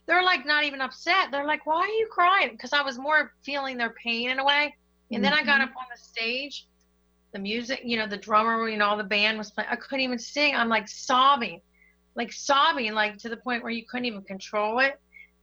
They're 0.07 0.23
like 0.23 0.45
not 0.45 0.63
even 0.63 0.81
upset. 0.81 1.29
They're 1.31 1.45
like, 1.45 1.65
why 1.65 1.79
are 1.79 1.87
you 1.87 2.07
crying? 2.11 2.51
Because 2.51 2.73
I 2.73 2.81
was 2.81 2.97
more 2.97 3.33
feeling 3.43 3.77
their 3.77 3.93
pain 4.03 4.29
in 4.29 4.39
a 4.39 4.45
way. 4.45 4.75
And 5.11 5.23
mm-hmm. 5.23 5.23
then 5.23 5.33
I 5.33 5.43
got 5.43 5.61
mm-hmm. 5.61 5.69
up 5.69 5.77
on 5.77 5.85
the 5.93 6.01
stage, 6.01 6.67
the 7.33 7.39
music, 7.39 7.81
you 7.83 7.97
know, 7.97 8.07
the 8.07 8.17
drummer, 8.17 8.67
you 8.67 8.77
know, 8.77 8.87
all 8.87 8.97
the 8.97 9.03
band 9.03 9.37
was 9.37 9.51
playing. 9.51 9.69
I 9.71 9.75
couldn't 9.75 10.01
even 10.01 10.19
sing. 10.19 10.55
I'm 10.55 10.69
like 10.69 10.87
sobbing, 10.87 11.61
like 12.15 12.33
sobbing, 12.33 12.93
like 12.93 13.17
to 13.19 13.29
the 13.29 13.37
point 13.37 13.63
where 13.63 13.71
you 13.71 13.85
couldn't 13.85 14.05
even 14.05 14.21
control 14.23 14.79
it. 14.79 14.99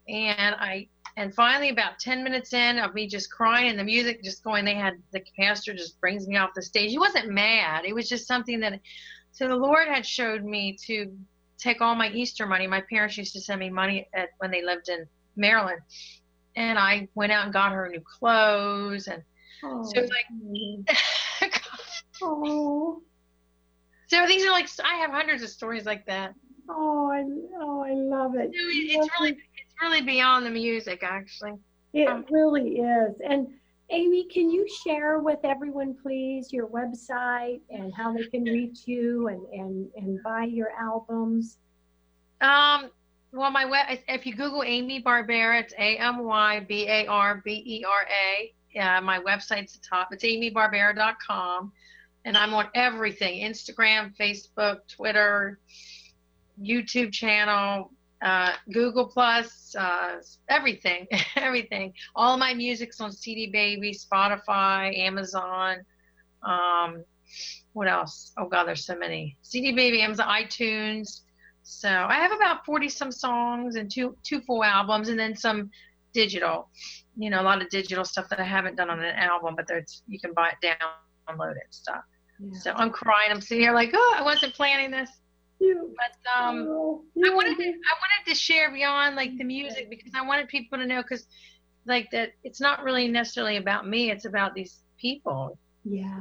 And 0.09 0.55
I 0.55 0.89
and 1.19 1.35
finally, 1.35 1.71
about 1.71 1.99
10 1.99 2.23
minutes 2.23 2.53
in 2.53 2.79
of 2.79 2.95
me 2.95 3.09
just 3.09 3.29
crying 3.29 3.69
and 3.69 3.77
the 3.77 3.83
music 3.83 4.23
just 4.23 4.45
going, 4.45 4.65
they 4.65 4.77
had 4.77 5.03
the 5.13 5.21
pastor 5.37 5.75
just 5.75 6.01
brings 6.01 6.29
me 6.29 6.37
off 6.37 6.51
the 6.55 6.63
stage. 6.63 6.93
He 6.93 6.99
wasn't 6.99 7.31
mad. 7.31 7.85
It 7.85 7.93
was 7.93 8.09
just 8.09 8.29
something 8.29 8.61
that, 8.61 8.79
so 9.33 9.49
the 9.49 9.57
Lord 9.57 9.89
had 9.89 10.07
showed 10.07 10.45
me 10.45 10.77
to 10.87 11.13
take 11.59 11.81
all 11.81 11.97
my 11.97 12.09
Easter 12.11 12.47
money. 12.47 12.69
My 12.69 12.83
parents 12.83 13.19
used 13.19 13.33
to 13.33 13.41
send 13.41 13.59
me 13.59 13.69
money 13.69 14.09
at, 14.15 14.29
when 14.39 14.53
they 14.53 14.65
lived 14.65 14.91
in 14.91 15.09
Maryland. 15.35 15.81
And 16.55 16.79
I 16.79 17.09
went 17.17 17.33
out 17.33 17.43
and 17.43 17.53
got 17.53 17.73
her 17.73 17.89
new 17.89 18.01
clothes. 18.01 19.09
And 19.09 19.21
oh. 19.65 19.91
so, 19.93 20.03
like, 20.03 21.61
oh. 22.23 23.03
So 24.07 24.25
these 24.29 24.47
are 24.47 24.53
like, 24.53 24.69
I 24.85 24.99
have 24.99 25.11
hundreds 25.11 25.43
of 25.43 25.49
stories 25.49 25.85
like 25.85 26.07
that. 26.07 26.35
Oh, 26.69 27.11
I, 27.11 27.25
oh, 27.61 27.83
I 27.83 27.93
love 27.93 28.37
it. 28.37 28.53
So 28.55 28.69
it 28.69 29.01
it's 29.01 29.09
really 29.19 29.37
really 29.83 30.03
beyond 30.03 30.47
the 30.47 30.51
music, 30.51 31.03
actually. 31.03 31.55
It 31.93 32.09
um, 32.09 32.25
really 32.31 32.79
is. 32.79 33.15
And 33.27 33.49
Amy, 33.91 34.25
can 34.25 34.51
you 34.51 34.67
share 34.85 35.19
with 35.19 35.39
everyone, 35.45 35.97
please, 36.03 36.53
your 36.53 36.69
website 36.69 37.61
and 37.71 37.93
how 37.95 38.13
they 38.13 38.25
can 38.25 38.45
reach 38.45 38.81
you 38.87 39.29
and, 39.29 39.47
and, 39.53 39.89
and 39.97 40.23
buy 40.23 40.45
your 40.45 40.71
albums? 40.79 41.59
Um, 42.41 42.91
well, 43.33 43.51
my 43.51 43.65
web, 43.65 43.99
if 44.09 44.27
you 44.27 44.35
Google 44.35 44.63
Amy 44.63 45.03
Barbera, 45.03 45.61
it's 45.61 45.73
A 45.75 45.97
M 45.97 46.25
Y 46.25 46.61
B 46.69 46.87
A 46.89 47.07
R 47.07 47.43
B 47.45 47.63
E 47.65 47.85
R 47.85 48.07
A. 48.07 48.53
Yeah, 48.75 49.01
my 49.01 49.19
website's 49.19 49.73
the 49.73 49.81
top. 49.89 50.13
It's 50.13 50.25
amybarbera.com. 50.25 51.73
And 52.25 52.37
I'm 52.37 52.53
on 52.53 52.69
everything 52.75 53.41
Instagram, 53.41 54.15
Facebook, 54.17 54.81
Twitter, 54.89 55.59
YouTube 56.61 57.13
channel, 57.13 57.91
uh, 58.23 58.53
Google 58.73 59.07
Plus, 59.07 59.75
uh, 59.77 60.17
everything, 60.49 61.07
everything. 61.37 61.93
All 62.15 62.37
my 62.37 62.55
music's 62.55 63.01
on 63.01 63.13
CD 63.13 63.49
Baby, 63.49 63.95
Spotify, 63.95 64.97
Amazon. 64.99 65.79
Um, 66.43 67.05
what 67.73 67.89
else? 67.89 68.33
Oh 68.37 68.49
God, 68.49 68.65
there's 68.65 68.85
so 68.85 68.97
many. 68.97 69.37
CD 69.43 69.73
Baby, 69.73 70.03
Amazon, 70.03 70.27
iTunes. 70.29 71.21
So 71.63 71.89
I 71.89 72.15
have 72.15 72.33
about 72.33 72.65
40 72.65 72.89
some 72.89 73.13
songs 73.13 73.77
and 73.77 73.91
two 73.91 74.17
two 74.25 74.41
full 74.41 74.65
albums, 74.65 75.11
and 75.11 75.19
then 75.19 75.37
some 75.37 75.71
digital. 76.13 76.71
You 77.17 77.31
know, 77.31 77.41
a 77.41 77.45
lot 77.45 77.63
of 77.63 77.69
digital 77.69 78.05
stuff 78.05 78.29
that 78.31 78.41
I 78.41 78.45
haven't 78.45 78.77
done 78.77 78.91
on 78.91 79.01
an 79.01 79.15
album, 79.17 79.55
but 79.55 79.67
there's 79.69 80.03
you 80.09 80.19
can 80.19 80.33
buy 80.33 80.49
it 80.49 80.61
down, 80.63 80.77
download 81.29 81.53
it 81.53 81.67
stuff. 81.71 82.03
Yeah. 82.41 82.59
So 82.59 82.73
I'm 82.73 82.91
crying. 82.91 83.31
I'm 83.31 83.41
sitting 83.41 83.63
here 83.63 83.75
like, 83.75 83.91
oh, 83.93 84.15
I 84.19 84.23
wasn't 84.23 84.55
planning 84.55 84.91
this. 84.91 85.11
But 85.61 86.41
um, 86.41 86.67
oh, 86.69 87.03
I 87.25 87.35
wanted 87.35 87.57
to, 87.57 87.65
I 87.65 87.67
wanted 87.69 88.29
to 88.29 88.35
share 88.35 88.71
beyond 88.71 89.17
like 89.17 89.37
the 89.37 89.45
music 89.45 89.91
because 89.91 90.13
I 90.15 90.25
wanted 90.25 90.49
people 90.49 90.79
to 90.79 90.87
know 90.87 91.03
because 91.03 91.27
like 91.87 92.11
that 92.13 92.33
it's 92.45 92.61
not 92.61 92.85
really 92.85 93.09
necessarily 93.09 93.57
about 93.57 93.89
me. 93.89 94.11
It's 94.11 94.25
about 94.25 94.55
these 94.55 94.79
people. 94.99 95.59
Yeah. 95.85 96.21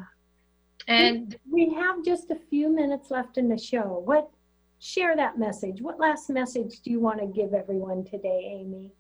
And 0.88 1.36
we 1.52 1.74
have 1.74 2.04
just 2.04 2.32
a 2.32 2.38
few 2.50 2.74
minutes 2.74 3.12
left 3.12 3.38
in 3.38 3.50
the 3.50 3.58
show. 3.58 4.02
What 4.06 4.30
share 4.80 5.16
that 5.16 5.38
message? 5.38 5.82
What 5.82 6.00
last 6.00 6.30
message 6.30 6.80
do 6.82 6.92
you 6.92 7.00
want 7.00 7.20
to 7.20 7.28
give 7.28 7.54
everyone 7.54 8.06
today, 8.06 8.58
Amy? 8.60 8.94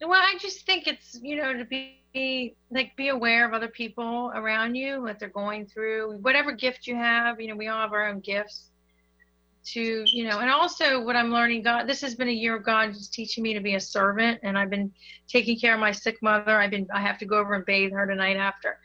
Well, 0.00 0.20
I 0.20 0.36
just 0.38 0.66
think 0.66 0.86
it's 0.86 1.18
you 1.22 1.36
know 1.36 1.54
to 1.54 1.64
be 1.64 2.56
like 2.70 2.96
be 2.96 3.08
aware 3.08 3.46
of 3.46 3.54
other 3.54 3.68
people 3.68 4.32
around 4.34 4.74
you, 4.74 5.02
what 5.02 5.18
they're 5.18 5.28
going 5.28 5.66
through, 5.66 6.18
whatever 6.18 6.52
gift 6.52 6.86
you 6.86 6.96
have. 6.96 7.40
You 7.40 7.48
know, 7.48 7.56
we 7.56 7.68
all 7.68 7.80
have 7.80 7.92
our 7.92 8.08
own 8.08 8.20
gifts. 8.20 8.70
To 9.72 10.04
you 10.06 10.28
know, 10.28 10.38
and 10.38 10.48
also 10.48 11.02
what 11.02 11.16
I'm 11.16 11.32
learning, 11.32 11.62
God, 11.62 11.88
this 11.88 12.00
has 12.02 12.14
been 12.14 12.28
a 12.28 12.32
year 12.32 12.56
of 12.56 12.64
God 12.64 12.92
just 12.92 13.12
teaching 13.12 13.42
me 13.42 13.52
to 13.52 13.60
be 13.60 13.74
a 13.74 13.80
servant, 13.80 14.38
and 14.44 14.56
I've 14.56 14.70
been 14.70 14.92
taking 15.26 15.58
care 15.58 15.74
of 15.74 15.80
my 15.80 15.90
sick 15.90 16.16
mother. 16.22 16.56
I've 16.60 16.70
been 16.70 16.86
I 16.94 17.00
have 17.00 17.18
to 17.18 17.26
go 17.26 17.38
over 17.38 17.54
and 17.54 17.64
bathe 17.66 17.92
her 17.92 18.06
tonight 18.06 18.36
after, 18.36 18.78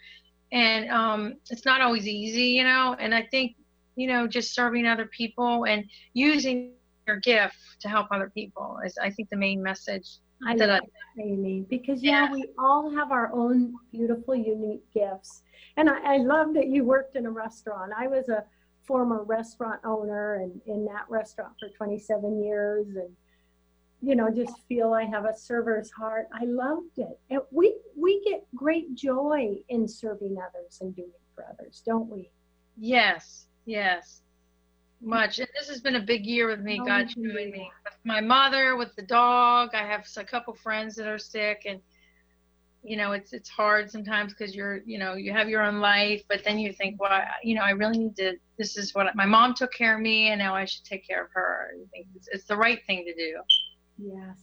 and 0.52 0.90
um, 0.90 1.36
it's 1.52 1.66
not 1.66 1.82
always 1.82 2.08
easy, 2.08 2.46
you 2.46 2.64
know. 2.64 2.96
And 3.00 3.14
I 3.14 3.28
think 3.30 3.56
you 3.96 4.08
know 4.08 4.26
just 4.26 4.56
serving 4.56 4.88
other 4.88 5.06
people 5.06 5.66
and 5.66 5.86
using 6.14 6.72
your 7.06 7.18
gift 7.18 7.58
to 7.82 7.88
help 7.88 8.08
other 8.12 8.32
people 8.34 8.80
is 8.84 8.98
I 9.00 9.12
think 9.12 9.30
the 9.30 9.38
main 9.38 9.62
message 9.62 10.08
I 10.48 10.56
that 10.56 10.70
I, 10.70 10.74
love 10.74 10.90
that, 11.16 11.24
Amy, 11.24 11.66
because 11.70 12.02
yeah, 12.02 12.26
Yeah. 12.26 12.32
we 12.32 12.46
all 12.58 12.90
have 12.96 13.12
our 13.12 13.32
own 13.34 13.74
beautiful, 13.92 14.36
unique 14.36 14.84
gifts. 14.94 15.44
And 15.78 15.90
I, 15.90 16.16
I 16.16 16.18
love 16.18 16.54
that 16.56 16.68
you 16.68 16.84
worked 16.84 17.16
in 17.16 17.26
a 17.28 17.32
restaurant. 17.32 17.92
I 17.96 18.08
was 18.08 18.30
a 18.30 18.44
former 18.84 19.24
restaurant 19.24 19.80
owner 19.84 20.36
and 20.36 20.60
in 20.66 20.86
that 20.86 21.06
restaurant 21.10 21.54
for 21.60 21.70
27 21.70 22.44
years 22.44 22.88
and 22.96 23.10
you 24.02 24.16
know 24.16 24.30
just 24.32 24.54
feel 24.68 24.94
I 24.94 25.04
have 25.04 25.26
a 25.26 25.36
server's 25.36 25.92
heart. 25.92 26.28
I 26.34 26.46
loved 26.46 26.98
it. 26.98 27.20
And 27.30 27.42
we 27.52 27.76
we 27.96 28.24
get 28.24 28.46
great 28.56 28.96
joy 28.96 29.58
in 29.70 29.88
serving 29.88 30.38
others 30.38 30.80
and 30.82 30.96
doing 30.96 31.12
for 31.36 31.46
others, 31.50 31.82
don't 31.86 32.10
we? 32.10 32.30
yes, 32.78 33.46
yes, 33.66 34.22
much. 35.02 35.40
And 35.40 35.48
this 35.58 35.70
has 35.70 35.82
been 35.82 35.96
a 35.96 36.02
big 36.02 36.26
year 36.26 36.48
with 36.48 36.62
me. 36.62 36.80
Oh, 36.82 36.86
God 36.86 37.12
showing 37.12 37.52
me 37.52 37.70
with 37.86 37.94
my 38.04 38.22
mother, 38.22 38.76
with 38.76 38.96
the 38.96 39.04
dog. 39.04 39.70
I 39.74 39.86
have 39.86 40.08
a 40.18 40.24
couple 40.24 40.54
friends 40.54 40.96
that 40.96 41.08
are 41.08 41.20
sick, 41.20 41.64
and 41.66 41.80
you 42.84 42.98
know 42.98 43.12
it's 43.12 43.34
it's 43.34 43.50
hard 43.50 43.92
sometimes 43.92 44.34
because 44.34 44.56
you're 44.56 44.80
you 44.86 44.98
know 44.98 45.14
you 45.14 45.32
have 45.32 45.50
your 45.50 45.62
own 45.62 45.80
life, 45.80 46.24
but 46.28 46.44
then 46.44 46.58
you 46.60 46.74
think, 46.74 47.00
well, 47.00 47.22
you 47.44 47.56
know, 47.56 47.62
I 47.62 47.72
really 47.72 47.98
need 47.98 48.16
to. 48.18 48.34
This 48.58 48.78
is 48.78 48.96
what 48.96 49.16
my 49.16 49.26
mom 49.26 49.54
took 49.54 49.72
care 49.72 49.96
of 49.96 50.02
me, 50.02 50.30
and 50.30 50.40
now 50.40 50.56
I 50.56 50.66
should 50.66 50.84
take 50.84 51.08
care 51.08 51.24
of 51.24 51.30
her. 51.34 51.72
It's, 51.94 52.28
it's 52.32 52.46
the 52.46 52.58
right 52.58 52.80
thing 52.88 53.06
to 53.06 53.14
do. 53.14 53.40
Yes. 53.98 54.38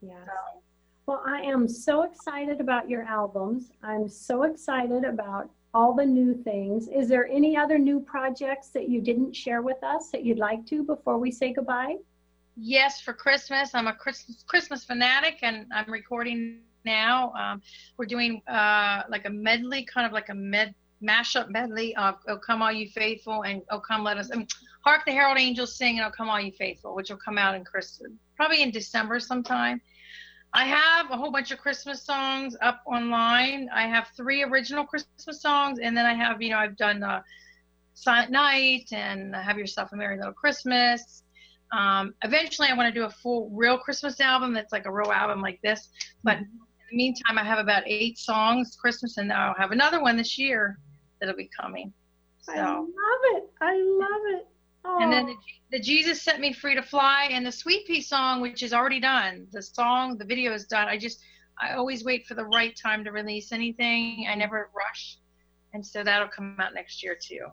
Yes. 0.00 0.18
So, 0.24 0.62
Well, 1.06 1.22
I 1.26 1.42
am 1.42 1.68
so 1.68 2.02
excited 2.02 2.60
about 2.60 2.88
your 2.88 3.02
albums. 3.02 3.72
I'm 3.82 4.08
so 4.08 4.44
excited 4.44 5.04
about 5.04 5.50
all 5.74 5.94
the 5.94 6.04
new 6.04 6.34
things. 6.34 6.88
Is 6.88 7.08
there 7.08 7.26
any 7.26 7.56
other 7.56 7.78
new 7.78 8.00
projects 8.00 8.70
that 8.70 8.88
you 8.88 9.00
didn't 9.00 9.34
share 9.34 9.62
with 9.62 9.82
us 9.82 10.10
that 10.10 10.24
you'd 10.24 10.38
like 10.38 10.66
to 10.66 10.82
before 10.82 11.18
we 11.18 11.30
say 11.30 11.52
goodbye? 11.52 11.96
yes 12.56 13.00
for 13.00 13.14
christmas 13.14 13.74
i'm 13.74 13.86
a 13.86 13.94
christmas 13.94 14.44
christmas 14.46 14.84
fanatic 14.84 15.38
and 15.42 15.66
i'm 15.74 15.90
recording 15.90 16.60
now 16.84 17.32
um, 17.32 17.62
we're 17.96 18.06
doing 18.06 18.42
uh, 18.48 19.02
like 19.08 19.24
a 19.26 19.30
medley 19.30 19.84
kind 19.84 20.06
of 20.06 20.12
like 20.12 20.28
a 20.28 20.34
med 20.34 20.74
mashup 21.02 21.48
medley 21.48 21.96
of 21.96 22.16
oh 22.28 22.36
come 22.36 22.62
all 22.62 22.70
you 22.70 22.88
faithful 22.88 23.42
and 23.42 23.62
oh 23.70 23.80
come 23.80 24.04
let 24.04 24.18
us 24.18 24.30
I 24.32 24.36
mean, 24.36 24.46
hark 24.84 25.04
the 25.04 25.10
herald 25.10 25.36
angels 25.36 25.74
sing 25.74 25.98
and 25.98 26.06
oh 26.06 26.10
come 26.16 26.30
all 26.30 26.40
you 26.40 26.52
faithful 26.52 26.94
which 26.94 27.10
will 27.10 27.16
come 27.16 27.38
out 27.38 27.56
in 27.56 27.64
christmas 27.64 28.12
probably 28.36 28.62
in 28.62 28.70
december 28.70 29.20
sometime. 29.20 29.80
I 30.54 30.64
have 30.64 31.10
a 31.10 31.16
whole 31.16 31.32
bunch 31.32 31.50
of 31.50 31.58
christmas 31.58 32.02
songs 32.02 32.56
up 32.60 32.82
online. 32.86 33.70
I 33.74 33.86
have 33.86 34.08
three 34.16 34.42
original 34.42 34.84
christmas 34.84 35.40
songs 35.40 35.78
and 35.80 35.96
then 35.96 36.06
i 36.06 36.14
have 36.14 36.40
you 36.40 36.50
know 36.50 36.58
i've 36.58 36.76
done 36.76 37.02
uh, 37.02 37.22
silent 37.94 38.30
night 38.30 38.88
and 38.92 39.34
have 39.34 39.58
yourself 39.58 39.92
a 39.92 39.96
merry 39.96 40.16
little 40.16 40.32
christmas. 40.32 41.22
Um, 41.72 42.14
eventually, 42.22 42.68
I 42.68 42.74
want 42.74 42.92
to 42.92 43.00
do 43.00 43.06
a 43.06 43.10
full 43.10 43.48
real 43.50 43.78
Christmas 43.78 44.20
album 44.20 44.52
that's 44.52 44.72
like 44.72 44.84
a 44.84 44.92
real 44.92 45.10
album 45.10 45.40
like 45.40 45.60
this. 45.62 45.88
But 46.22 46.38
in 46.38 46.48
the 46.92 46.96
meantime, 46.96 47.38
I 47.38 47.44
have 47.44 47.58
about 47.58 47.82
eight 47.86 48.18
songs 48.18 48.76
Christmas, 48.80 49.16
and 49.16 49.32
I'll 49.32 49.54
have 49.54 49.72
another 49.72 50.00
one 50.00 50.16
this 50.16 50.38
year 50.38 50.78
that'll 51.18 51.36
be 51.36 51.50
coming. 51.58 51.92
I 52.48 52.60
love 52.60 52.88
it. 53.34 53.50
I 53.60 53.76
love 53.76 54.40
it. 54.40 54.48
Oh, 54.84 54.98
and 55.00 55.12
then 55.12 55.24
oh. 55.24 55.26
the, 55.70 55.78
the 55.78 55.82
Jesus 55.82 56.22
Set 56.22 56.40
Me 56.40 56.52
Free 56.52 56.74
to 56.74 56.82
Fly 56.82 57.28
and 57.30 57.46
the 57.46 57.52
Sweet 57.52 57.86
Pea 57.86 58.00
song, 58.00 58.40
which 58.40 58.62
is 58.62 58.72
already 58.72 59.00
done. 59.00 59.46
The 59.52 59.62
song, 59.62 60.18
the 60.18 60.24
video 60.24 60.52
is 60.52 60.66
done. 60.66 60.88
I 60.88 60.98
just, 60.98 61.20
I 61.60 61.74
always 61.74 62.04
wait 62.04 62.26
for 62.26 62.34
the 62.34 62.44
right 62.44 62.76
time 62.76 63.04
to 63.04 63.12
release 63.12 63.52
anything. 63.52 64.26
I 64.28 64.34
never 64.34 64.70
rush. 64.76 65.18
And 65.72 65.86
so 65.86 66.02
that'll 66.02 66.28
come 66.28 66.56
out 66.58 66.74
next 66.74 67.02
year 67.02 67.16
too. 67.20 67.46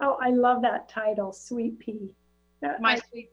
oh, 0.00 0.16
I 0.22 0.30
love 0.30 0.62
that 0.62 0.88
title, 0.88 1.32
Sweet 1.32 1.78
Pea. 1.78 2.08
That- 2.60 2.80
my 2.80 2.92
I- 2.92 3.00
sweet 3.10 3.30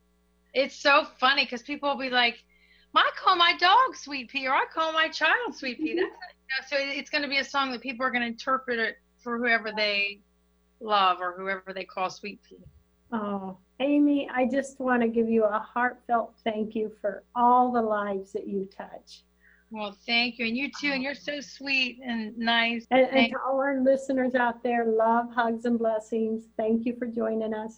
it's 0.54 0.76
so 0.76 1.06
funny 1.20 1.44
because 1.44 1.62
people 1.62 1.90
will 1.90 2.02
be 2.02 2.10
like 2.10 2.44
i 2.98 3.10
call 3.16 3.36
my 3.36 3.54
dog 3.60 3.96
sweet 3.96 4.30
pea 4.30 4.48
or 4.48 4.54
i 4.54 4.66
call 4.74 4.92
my 4.94 5.08
child 5.08 5.56
sweet 5.56 5.78
pea 5.78 5.96
that's 6.58 6.70
so 6.70 6.78
it's 6.80 7.10
going 7.10 7.22
to 7.22 7.28
be 7.28 7.38
a 7.38 7.44
song 7.44 7.72
that 7.72 7.82
people 7.82 8.06
are 8.06 8.12
going 8.12 8.22
to 8.22 8.28
interpret 8.28 8.80
it 8.80 8.98
for 9.22 9.38
whoever 9.38 9.72
they 9.76 10.20
love 10.80 11.18
or 11.20 11.34
whoever 11.38 11.74
they 11.74 11.84
call 11.84 12.10
sweet 12.10 12.40
pea 12.44 12.58
oh, 13.14 13.58
Amy, 13.80 14.28
I 14.34 14.48
just 14.48 14.80
want 14.80 15.04
to 15.04 15.08
give 15.08 15.30
you 15.30 15.44
a 15.44 15.60
heartfelt 15.60 16.34
thank 16.44 16.76
you 16.76 16.92
for 17.02 17.24
all 17.36 17.72
the 17.72 17.82
lives 17.82 18.32
that 18.34 18.48
you 18.48 18.68
touch. 18.76 19.24
well 19.70 19.96
thank 20.06 20.40
you 20.40 20.48
and 20.48 20.58
you 20.58 20.70
too 20.80 20.92
and 20.92 21.04
you're 21.04 21.14
so 21.14 21.40
sweet 21.42 22.00
and 22.04 22.38
nice 22.38 22.86
And, 22.90 23.08
and 23.12 23.32
to 23.32 23.40
all 23.46 23.60
our 23.60 23.82
listeners 23.82 24.34
out 24.34 24.64
there, 24.64 24.86
love, 24.86 25.26
hugs, 25.34 25.66
and 25.66 25.78
blessings. 25.78 26.46
Thank 26.58 26.86
you 26.86 26.96
for 26.98 27.06
joining 27.06 27.54
us. 27.54 27.76